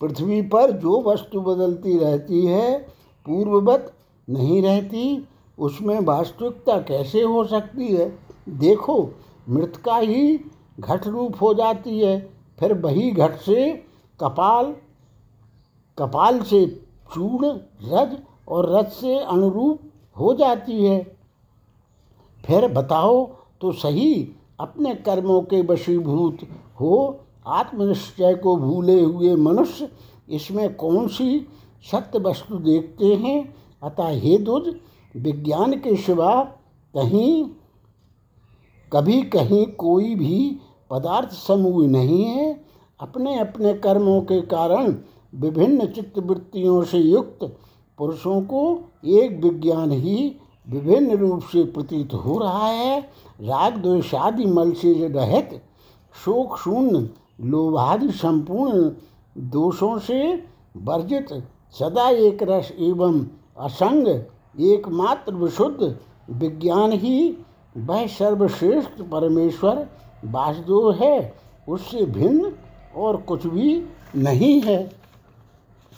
पृथ्वी 0.01 0.41
पर 0.41 0.71
जो 0.71 1.01
वस्तु 1.01 1.41
बदलती 1.41 1.97
रहती 1.97 2.45
है, 2.45 2.77
पूर्ववत 3.25 3.93
नहीं 4.27 4.61
रहती, 4.61 5.27
उसमें 5.57 5.99
वास्तविकता 5.99 6.77
कैसे 6.79 7.21
हो 7.21 7.43
सकती 7.43 7.87
है? 7.87 8.07
देखो 8.49 8.97
मृतका 9.49 9.97
ही 9.97 10.39
घट 10.79 11.07
रूप 11.07 11.41
हो 11.41 11.53
जाती 11.53 11.99
है, 11.99 12.19
फिर 12.59 12.73
वही 12.73 13.11
घट 13.11 13.37
से 13.37 13.71
कपाल 14.19 14.75
कपाल 15.97 16.41
से 16.41 16.65
चूर्ण, 17.13 17.47
रज 17.83 18.17
और 18.47 18.69
रज 18.75 18.91
से 18.91 19.17
अनुरूप 19.17 19.79
हो 20.15 20.33
जाती 20.33 20.85
है। 20.85 20.99
फिर 22.41 22.67
बताओ 22.67 23.25
तो 23.61 23.71
सही 23.71 24.13
अपने 24.59 24.95
कर्मों 24.95 25.41
के 25.41 25.61
वशीभूत 25.61 26.37
हो, 26.79 27.19
आत्मनिश्चय 27.47 28.35
को 28.35 28.55
भूले 28.55 29.01
हुए 29.01 29.35
मनुष्य, 29.35 29.89
इसमें 30.29 30.75
कौन 30.75 31.07
सी 31.07 31.47
सत्य 31.91 32.19
वस्तु 32.19 32.55
देखते 32.55 33.05
हैं? 33.05 33.55
अतः 33.83 34.07
हे 34.07 34.37
दुज 34.37 34.75
विज्ञान 35.15 35.73
के 35.73 35.95
सिवा 35.95 36.43
कहीं, 36.95 37.45
कभी 38.93 39.21
कहीं 39.21 39.65
कोई 39.65 40.15
भी 40.15 40.59
पदार्थ 40.89 41.29
समूह 41.29 41.87
नहीं 41.87 42.23
है। 42.23 42.65
अपने 42.99 43.39
अपने 43.39 43.73
कर्मों 43.73 44.21
के 44.21 44.41
कारण 44.41 44.95
विभिन्न 45.35 45.85
चित्तवृत्तियों 45.85 46.83
से 46.83 46.97
युक्त 46.97 47.57
पुरुषों 47.97 48.41
को 48.41 48.91
एक 49.05 49.39
विज्ञान 49.43 49.91
ही 49.91 50.35
विभिन्न 50.69 51.17
रूप 51.17 51.41
से 51.41 51.63
प्रतीत 51.63 52.13
हो 52.13 52.37
रहा 52.37 52.67
है। 52.67 53.01
राग 53.41 53.77
द्वेषादि 53.77 54.45
मल 54.45 54.71
से 54.71 55.07
रहित, 55.07 55.61
शोक 56.25 56.57
शून्य, 56.57 57.09
लोभादि 57.41 58.11
संपूर्ण 58.11 58.91
दोषों 59.37 59.99
से 59.99 60.43
वर्जित 60.77 61.27
सदा 61.71 62.09
एक 62.09 62.43
रस 62.43 62.73
एवं 62.79 63.25
असंग, 63.59 64.07
एकमात्र 64.59 65.33
विशुद्ध 65.33 65.97
विज्ञान 66.29 66.91
ही। 66.91 67.37
वह 67.77 68.07
सर्वश्रेष्ठ 68.07 69.01
परमेश्वर 69.01 69.87
वासुदेव 70.25 70.91
है। 70.91 71.35
उससे 71.69 72.05
भिन्न 72.05 72.51
और 72.95 73.17
कुछ 73.17 73.47
भी 73.47 73.85
नहीं 74.15 74.61
है। 74.61 74.91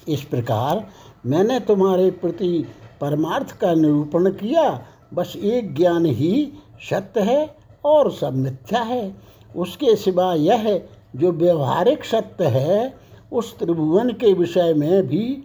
इस 0.08 0.24
प्रकार 0.24 0.88
मैंने 1.26 1.60
तुम्हारे 1.60 2.12
प्रति 2.12 2.66
परमार्थ 3.02 3.58
का 3.60 3.74
निरूपण 3.74 4.32
किया, 4.32 4.86
बस 5.14 5.34
एक 5.36 5.76
ज्ञान 5.76 6.06
ही 6.06 6.52
सत्य 6.90 7.22
है 7.22 7.56
और 7.86 8.12
सब 8.12 8.36
मिथ्या 8.36 8.82
है। 8.82 9.16
उसके 9.56 9.96
सिवा 9.96 10.34
यह 10.34 10.88
जो 11.16 11.32
व्यवहारिक 11.32 12.06
सत्य 12.06 12.46
है, 12.46 12.96
उस 13.32 13.60
त्रिभुवन 13.60 14.10
के 14.10 14.34
विषय 14.34 14.74
में 14.74 15.08
भी 15.08 15.44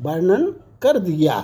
वर्णन 0.00 0.54
कर 0.82 0.98
दिया। 0.98 1.40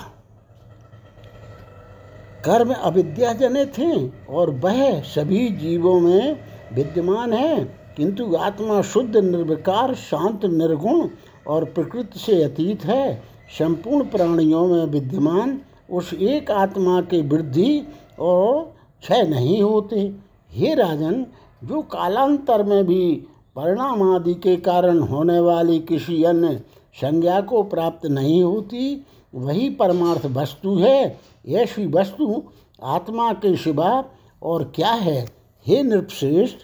कर्म 2.44 2.72
अविद्या 2.72 3.32
जनित 3.32 3.78
हैं 3.78 4.26
और 4.26 4.50
वह 4.50 5.00
सभी 5.00 5.48
जीवों 5.48 6.00
में 6.00 6.36
विद्यमान 6.72 7.32
है, 7.32 7.64
किंतु 7.96 8.36
आत्मा 8.36 8.82
शुद्ध, 8.82 9.16
निर्विकार, 9.16 9.94
शांत, 9.94 10.44
निर्गुण 10.44 11.08
और 11.46 11.64
प्रकृति 11.64 12.18
से 12.18 12.42
अतीत 12.42 12.84
है। 12.84 13.33
संपूर्ण 13.58 14.08
प्राणियों 14.08 14.66
में 14.66 14.84
विद्यमान 14.84 15.60
उस 15.90 16.14
एक 16.14 16.50
आत्मा 16.50 17.00
के 17.00 17.22
वृद्धि 17.22 17.82
और 18.20 18.74
क्षय 19.02 19.22
नहीं 19.22 19.62
होते। 19.62 20.12
हे 20.50 20.74
राजन, 20.74 21.26
जो 21.64 21.82
कालांतर 21.82 22.62
में 22.62 22.86
भी 22.86 23.26
परिणाम 23.56 24.02
आदि 24.02 24.34
के 24.34 24.56
कारण 24.56 24.98
होने 24.98 25.40
वाली 25.40 25.78
किसी 25.78 26.24
अन्य 26.24 26.62
संज्ञा 26.94 27.40
को 27.40 27.62
प्राप्त 27.62 28.06
नहीं 28.06 28.42
होती, 28.42 29.06
वही 29.34 29.70
परमार्थ 29.70 30.26
वस्तु 30.26 30.74
है। 30.74 31.20
ऐसी 31.48 31.86
वस्तु 31.86 32.42
आत्मा 32.82 33.32
के 33.32 33.56
सिवा 33.56 34.04
और 34.42 34.72
क्या 34.74 34.92
है? 34.92 35.28
हे 35.66 35.82
नृपश्रेष्ठ, 35.82 36.56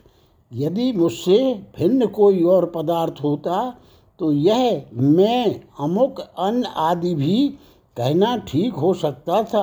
यदि 0.53 0.93
मुझसे 0.93 1.55
भिन्न 1.79 2.07
कोई 2.07 2.43
और 2.43 2.73
पदार्थ 2.75 3.15
होता 3.23 3.81
तो 4.21 4.31
यह 4.33 4.85
मैं, 4.95 5.61
अमुक 5.81 6.21
अन्न 6.21 6.65
आदि 6.65 7.15
भी 7.15 7.49
कहना 7.97 8.37
ठीक 8.49 8.75
हो 8.75 8.93
सकता 8.95 9.43
था। 9.43 9.63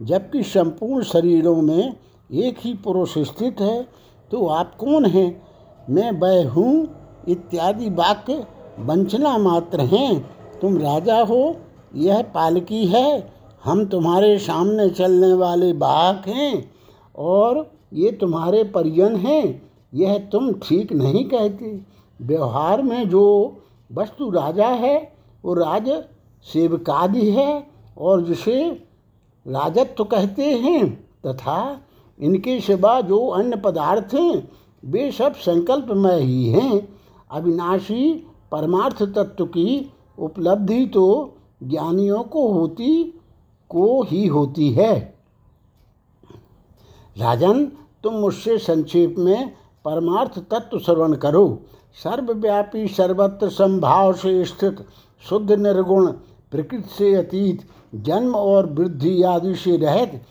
जबकि 0.00 0.42
संपूर्ण 0.42 1.02
शरीरों 1.04 1.60
में 1.62 1.94
एक 2.30 2.58
ही 2.60 2.72
पुरुष 2.74 3.18
स्थित 3.20 3.60
है 3.60 3.82
तो 4.30 4.46
आप 4.48 4.74
कौन 4.76 5.06
हैं? 5.06 5.42
मैं 5.90 6.10
वह 6.12 6.48
हूँ, 6.50 6.88
इत्यादि 7.28 7.88
वाक्य 7.90 8.46
वंचना 8.80 9.36
मात्र 9.38 9.80
हैं। 9.82 10.20
तुम 10.60 10.78
राजा 10.78 11.20
हो, 11.22 11.56
यह 11.94 12.22
पालकी 12.34 12.84
है, 12.86 13.32
हम 13.64 13.84
तुम्हारे 13.86 14.38
सामने 14.38 14.88
चलने 14.90 15.32
वाले 15.32 15.72
बाहक 15.72 16.28
हैं, 16.28 16.70
और 17.14 17.70
ये 17.94 18.10
तुम्हारे 18.12 18.62
परिजन 18.64 19.16
हैं, 19.16 19.62
यह 19.94 20.18
तुम 20.32 20.52
ठीक 20.60 20.92
नहीं 20.92 21.24
कहते। 21.24 21.78
व्यवहार 22.20 22.82
में 22.82 23.08
जो 23.08 23.24
वस्तु 23.94 24.30
राजा 24.30 24.68
है, 24.68 24.96
वो 25.44 25.54
राज 25.54 25.88
सेवकादि 26.44 27.30
है 27.30 27.66
और 27.98 28.22
जिसे 28.22 28.70
राजत्व 29.46 30.04
कहते 30.04 30.44
हैं 30.44 31.08
तथा 31.26 31.80
इनके 32.20 32.60
सिवा 32.60 33.00
जो 33.00 33.26
अन्य 33.28 33.56
पदार्थ 33.56 34.14
हैं, 34.14 34.48
वे 34.84 35.10
सब 35.10 35.34
संकल्पमय 35.34 36.20
ही 36.20 36.48
हैं। 36.48 36.88
अविनाशी 37.30 38.12
परमार्थ 38.52 39.02
तत्व 39.02 39.46
की 39.46 39.92
उपलब्धि 40.18 40.86
तो 40.86 41.36
ज्ञानियों 41.62 42.22
को 42.22 42.46
होती, 42.48 43.02
को 43.70 44.02
ही 44.02 44.26
होती 44.26 44.70
है। 44.72 45.14
राजन, 47.16 47.64
तुम 48.02 48.14
मुझसे 48.14 48.58
संक्षेप 48.58 49.14
में 49.18 49.54
परमार्थ 49.84 50.38
तत्व 50.50 50.78
श्रवण 50.78 51.14
करो। 51.14 51.46
सर्वव्यापी, 52.02 52.88
सर्वत्र 52.88 53.48
संभाव 53.48 54.12
से 54.12 54.44
स्थित, 54.44 54.86
शुद्ध, 55.28 55.52
निर्गुण, 55.52 56.12
प्रकृति 56.50 56.88
से 56.98 57.14
अतीत, 57.14 57.68
जन्म 57.94 58.34
और 58.36 58.72
वृद्धि 58.72 59.22
आदि 59.22 59.54
से 59.54 59.76
रहित, 59.76 60.22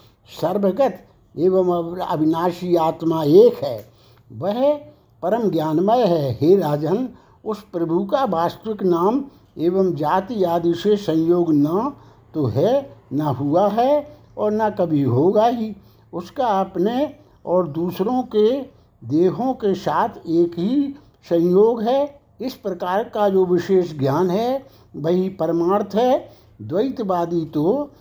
सर्वगत 0.41 1.05
एवं 1.39 1.97
अविनाशी 1.97 2.75
आत्मा 2.75 3.23
एक 3.23 3.53
है। 3.63 3.85
वह 4.31 4.73
परम 5.21 5.49
ज्ञानमय 5.49 6.03
है। 6.03 6.37
हे 6.41 6.55
राजन, 6.55 7.09
उस 7.45 7.61
प्रभु 7.61 8.05
का 8.05 8.25
वास्तविक 8.25 8.83
नाम 8.83 9.25
एवं 9.59 9.95
जाति 9.95 10.43
आदि 10.43 10.73
से 10.73 10.95
संयोग 10.97 11.45
न 11.49 11.93
तो 12.33 12.45
है, 12.45 12.95
न 13.13 13.21
हुआ 13.21 13.69
है 13.69 14.17
और 14.37 14.51
न 14.51 14.69
कभी 14.69 15.03
होगा 15.03 15.45
ही। 15.45 15.75
उसका 16.13 16.47
अपने 16.47 17.15
और 17.45 17.67
दूसरों 17.67 18.23
के 18.23 18.61
देहों 19.07 19.53
के 19.53 19.73
साथ 19.73 20.09
एक 20.27 20.51
ही 20.59 20.95
संयोग 21.29 21.81
है, 21.81 22.19
इस 22.41 22.53
प्रकार 22.53 23.03
का 23.03 23.29
जो 23.29 23.45
विशेष 23.45 23.99
ज्ञान 23.99 24.29
है, 24.29 24.65
वही 24.95 25.29
परमार्थ 25.29 25.95
है। 25.95 26.29
द्वैतवादी 26.61 27.45
तो 27.45 27.91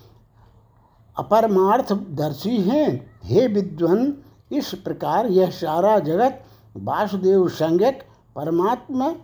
अपरमार्थ 1.18 1.92
दर्शी 1.92 2.56
हैं। 2.56 3.10
हे 3.24 3.46
विद्वन, 3.46 4.14
इस 4.52 4.74
प्रकार 4.74 5.26
यह 5.26 5.50
सारा 5.50 5.98
जगत 5.98 6.42
वासुदेव 6.76 7.48
संज्ञक 7.48 8.02
परमात्मा 8.36 9.14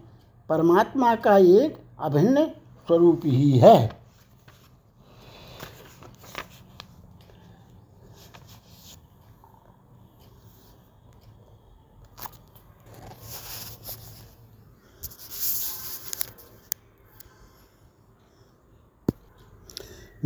परमात्मा 0.49 1.15
का 1.15 1.39
एक 1.39 1.79
अभिन्न 2.01 2.47
स्वरूप 2.87 3.21
ही 3.25 3.59
है। 3.59 3.98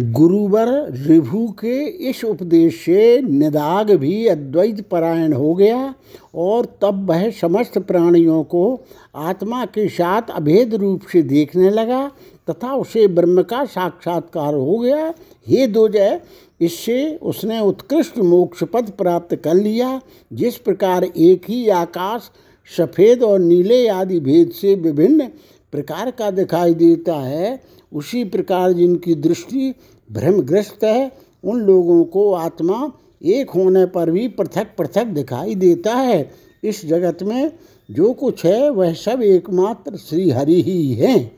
गुरुवर 0.01 0.69
रिभु 0.91 1.47
के 1.61 1.85
इस 2.09 2.25
उपदेश 2.25 2.77
से 2.81 3.21
निदाग 3.21 3.91
भी 3.91 4.27
अद्वैत 4.27 4.81
परायण 4.81 5.33
हो 5.33 5.55
गया 5.55 5.95
और 6.35 6.67
तब 6.83 7.11
वह 7.11 7.29
समस्त 7.31 7.79
प्राणियों 7.79 8.43
को 8.45 8.81
आत्मा 9.15 9.65
के 9.65 9.89
साथ 9.89 10.31
अभेद 10.31 10.75
रूप 10.75 11.03
से 11.13 11.23
देखने 11.23 11.71
लगा 11.71 12.07
तथा 12.51 12.75
उसे 12.75 13.07
ब्रह्म 13.09 13.43
का 13.43 13.65
साक्षात्कार 13.65 14.55
हो 14.55 14.79
गया। 14.79 15.13
हे 15.49 15.67
दो 15.67 15.89
जय 15.89 16.21
इससे 16.61 17.17
उसने 17.23 17.61
उत्कृष्ट 17.61 18.19
मोक्ष 18.19 18.65
पद 18.65 18.91
प्राप्त 18.91 19.35
कर 19.35 19.55
लिया। 19.55 20.01
जिस 20.33 20.57
प्रकार 20.57 21.05
एक 21.05 21.43
ही 21.49 21.69
आकाश, 21.69 22.31
सफ़ेद 22.77 23.23
और 23.23 23.41
नीले 23.41 23.87
आदि 23.89 24.21
भेद 24.21 24.51
से 24.51 24.75
विभिन्न 24.75 25.29
प्रकार 25.73 26.11
का 26.11 26.31
दिखाई 26.31 26.75
देता 26.75 27.15
है, 27.15 27.61
उसी 27.93 28.25
प्रकार 28.25 28.73
जिनकी 28.73 29.15
दृष्टि 29.15 29.75
भ्रमग्रस्त 30.13 30.85
है, 30.85 31.13
उन 31.45 31.61
लोगों 31.61 32.05
को 32.05 32.33
आत्मा 32.33 32.93
एक 33.23 33.51
होने 33.51 33.87
पर 33.87 34.11
भी 34.11 34.29
पृथक 34.29 34.67
पृथक 34.79 35.05
दिखाई 35.05 35.55
देता 35.55 35.95
है। 35.95 36.31
इस 36.65 36.87
जगत 36.87 37.23
में 37.23 37.53
जो 37.91 38.13
कुछ 38.13 38.45
है, 38.47 38.71
वह 38.71 38.95
सब 38.95 39.23
एकमात्र 39.23 39.97
श्री 39.97 40.31
हरि 40.31 40.63
ही 40.63 40.93
है। 40.93 41.33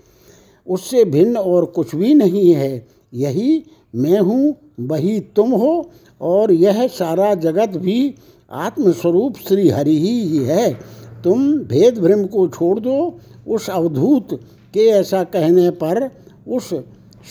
उससे 0.67 1.05
भिन्न 1.05 1.37
और 1.37 1.65
कुछ 1.65 1.95
भी 1.95 2.15
नहीं 2.15 2.55
है। 2.55 2.89
यही 3.15 3.65
मैं 3.95 4.21
हूँ, 4.21 4.57
वही 4.81 5.21
तुम 5.21 5.53
हो, 5.53 5.91
और 6.21 6.53
यह 6.53 6.87
सारा 6.87 7.35
जगत 7.35 7.69
भी 7.69 8.15
आत्मस्वरूप 8.51 9.37
श्री 9.49 9.69
हरि 9.69 9.99
ही 9.99 10.37
है। 10.37 10.75
तुम 11.25 11.53
भेद 11.53 11.99
भ्रम 11.99 12.25
को 12.27 12.49
छोड़ 12.49 12.81
दो 12.81 13.19
उस 13.49 13.71
अवधूत 13.71 14.29
के 14.75 14.87
ऐसा 14.87 15.25
कहने 15.25 15.71
पर 15.71 16.11
उस 16.49 16.75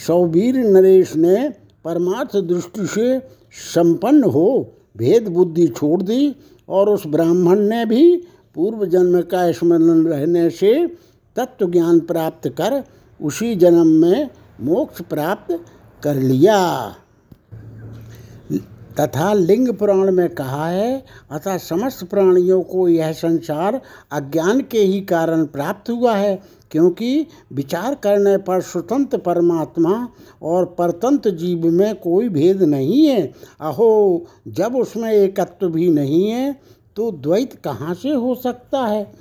सौवीर 0.08 0.56
नरेश 0.58 1.16
ने 1.16 1.50
परमार्थ 1.84 2.36
दृष्टि 2.36 2.88
से 2.88 3.20
संपन्न 3.74 4.24
हो 4.24 4.74
भेद 4.98 5.28
बुद्धि 5.28 5.68
छोड़ 5.68 6.02
दी 6.02 6.36
और 6.70 6.90
उस 6.90 7.08
ब्राह्मण 7.08 7.60
ने 7.60 7.86
भी 7.86 8.16
पूर्व 8.56 8.86
जन्म 8.86 9.22
का 9.22 9.52
स्मरण 9.52 10.08
रहने 10.08 10.50
से 10.50 10.88
तत्व 11.36 11.72
ज्ञान 11.72 12.00
प्राप्त 12.00 12.50
कर 12.50 12.84
उसी 13.22 13.56
जन्म 13.56 13.88
में 13.88 14.30
मोक्ष 14.62 15.02
प्राप्त 15.02 15.60
कर 16.04 16.16
लिया। 16.16 16.96
तथा 19.00 19.34
लिंग 19.34 19.74
पुराण 19.74 20.12
में 20.12 20.30
कहा 20.30 20.68
है, 20.68 21.04
अतः 21.32 21.58
समस्त 21.58 22.04
प्राणियों 22.06 22.62
को 22.64 22.88
यह 22.88 23.12
संसार 23.12 23.82
अज्ञान 24.12 24.62
के 24.62 24.80
ही 24.80 25.00
कारण 25.02 25.46
प्राप्त 25.46 25.90
हुआ 25.90 26.16
है, 26.16 26.36
क्योंकि 26.72 27.28
विचार 27.54 27.96
करने 27.96 28.38
पर 28.38 28.62
स्वतंत्र 28.62 29.18
परमात्मा 29.18 30.08
और 30.42 30.66
परतंत्र 30.78 31.30
जीव 31.30 31.66
में 31.72 31.96
कोई 31.96 32.30
भेद 32.30 32.62
नहीं 32.64 33.06
है। 33.08 33.22
अहो, 33.62 34.26
जब 34.48 34.76
उसमें 34.76 35.12
एकत्व 35.12 35.70
भी 35.70 35.90
नहीं 35.90 36.28
है 36.30 36.54
तो 36.96 37.12
द्वैत 37.12 37.54
कहाँ 37.64 37.94
से 37.94 38.10
हो 38.10 38.36
सकता 38.36 38.86
है? 38.86 39.12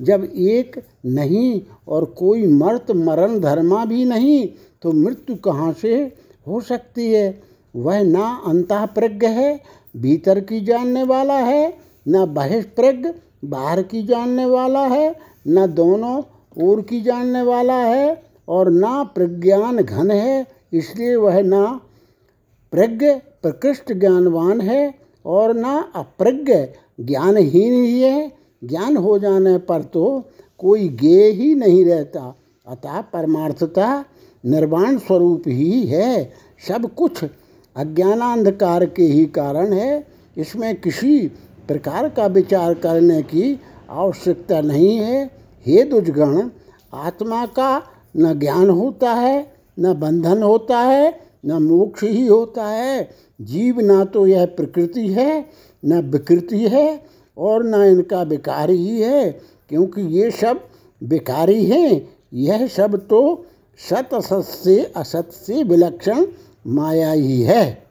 जब 0.00 0.24
एक 0.24 0.80
नहीं 1.06 1.60
और 1.88 2.04
कोई 2.18 2.46
मर्त 2.46 2.90
मरण 2.90 3.38
धर्मा 3.40 3.84
भी 3.84 4.04
नहीं 4.04 4.48
तो 4.82 4.92
मृत्यु 4.92 5.36
कहाँ 5.36 5.72
से 5.72 5.94
हो 6.46 6.60
सकती 6.60 7.12
है? 7.12 7.49
वह 7.76 8.02
ना 8.02 8.42
अंत 8.46 8.68
प्रज्ञ 8.72 9.26
है, 9.26 9.60
भीतर 9.96 10.40
की 10.40 10.60
जानने 10.60 11.02
वाला 11.02 11.38
है, 11.38 11.78
न 12.08 12.26
बहिष्प्रज्ञ, 12.26 13.08
बाहर 13.44 13.82
की 13.82 14.02
जानने 14.02 14.44
वाला 14.44 14.86
है, 14.86 15.16
न 15.48 15.66
दोनों 15.66 16.22
ओर 16.62 16.82
की 16.82 17.00
जानने 17.00 17.42
वाला 17.42 17.76
है 17.76 18.22
और 18.48 18.70
ना 18.70 19.04
प्रज्ञान 19.04 19.76
घन 19.76 20.10
है, 20.10 20.46
इसलिए 20.72 21.16
वह 21.16 21.42
ना 21.42 21.80
प्रज्ञ, 22.70 23.06
प्रकृष्ट 23.42 23.92
ज्ञानवान 23.92 24.60
है 24.60 24.94
और 25.26 25.54
ना 25.54 25.92
अप्रज्ञ, 25.94 26.52
ज्ञानहीन 27.00 27.84
ही 27.84 28.00
है। 28.00 28.32
ज्ञान 28.64 28.96
हो 28.96 29.18
जाने 29.18 29.58
पर 29.58 29.82
तो 29.82 30.24
कोई 30.58 30.88
गे 30.88 31.24
ही 31.24 31.54
नहीं 31.54 31.84
रहता। 31.84 32.34
अतः 32.66 33.00
परमार्थता 33.00 34.04
निर्वाण 34.46 34.98
स्वरूप 34.98 35.42
ही 35.46 35.86
है। 35.86 36.32
सब 36.68 36.94
कुछ 36.94 37.24
अज्ञानांधकार 37.76 38.84
के 38.86 39.02
ही 39.02 39.24
कारण 39.26 39.72
है। 39.72 40.06
इसमें 40.36 40.80
किसी 40.80 41.18
प्रकार 41.68 42.08
का 42.08 42.26
विचार 42.26 42.74
करने 42.74 43.22
की 43.22 43.60
आवश्यकता 43.90 44.60
नहीं 44.60 44.96
है। 44.96 45.24
हे 45.66 45.82
दुजगण 45.82 46.50
आत्मा 46.94 47.46
का 47.46 47.82
न 48.16 48.38
ज्ञान 48.38 48.70
होता 48.70 49.12
है, 49.12 49.52
न 49.78 49.92
बंधन 49.94 50.42
होता 50.42 50.78
है, 50.78 51.20
न 51.46 51.52
मोक्ष 51.52 52.02
ही 52.02 52.26
होता 52.26 52.66
है। 52.66 53.08
जीव 53.40 53.80
ना 53.80 54.04
तो 54.04 54.26
यह 54.26 54.46
प्रकृति 54.46 55.08
है, 55.08 55.44
न 55.84 56.00
विकृति 56.00 56.58
है 56.58 57.02
और 57.38 57.64
न 57.64 57.74
इनका 57.74 58.22
विकार 58.22 58.70
ही 58.70 59.00
है, 59.00 59.30
क्योंकि 59.68 60.02
ये 60.02 60.30
सब 60.30 60.60
विकारी 61.02 61.64
हैं। 61.64 62.08
यह 62.34 62.66
सब 62.66 62.96
तो 63.06 63.46
सत 63.90 64.14
असत 64.14 64.42
से 64.42 64.92
असत 64.96 65.30
से 65.32 65.62
विलक्षण 65.64 66.26
माया 66.66 67.12
ही 67.12 67.42
है। 67.42 67.89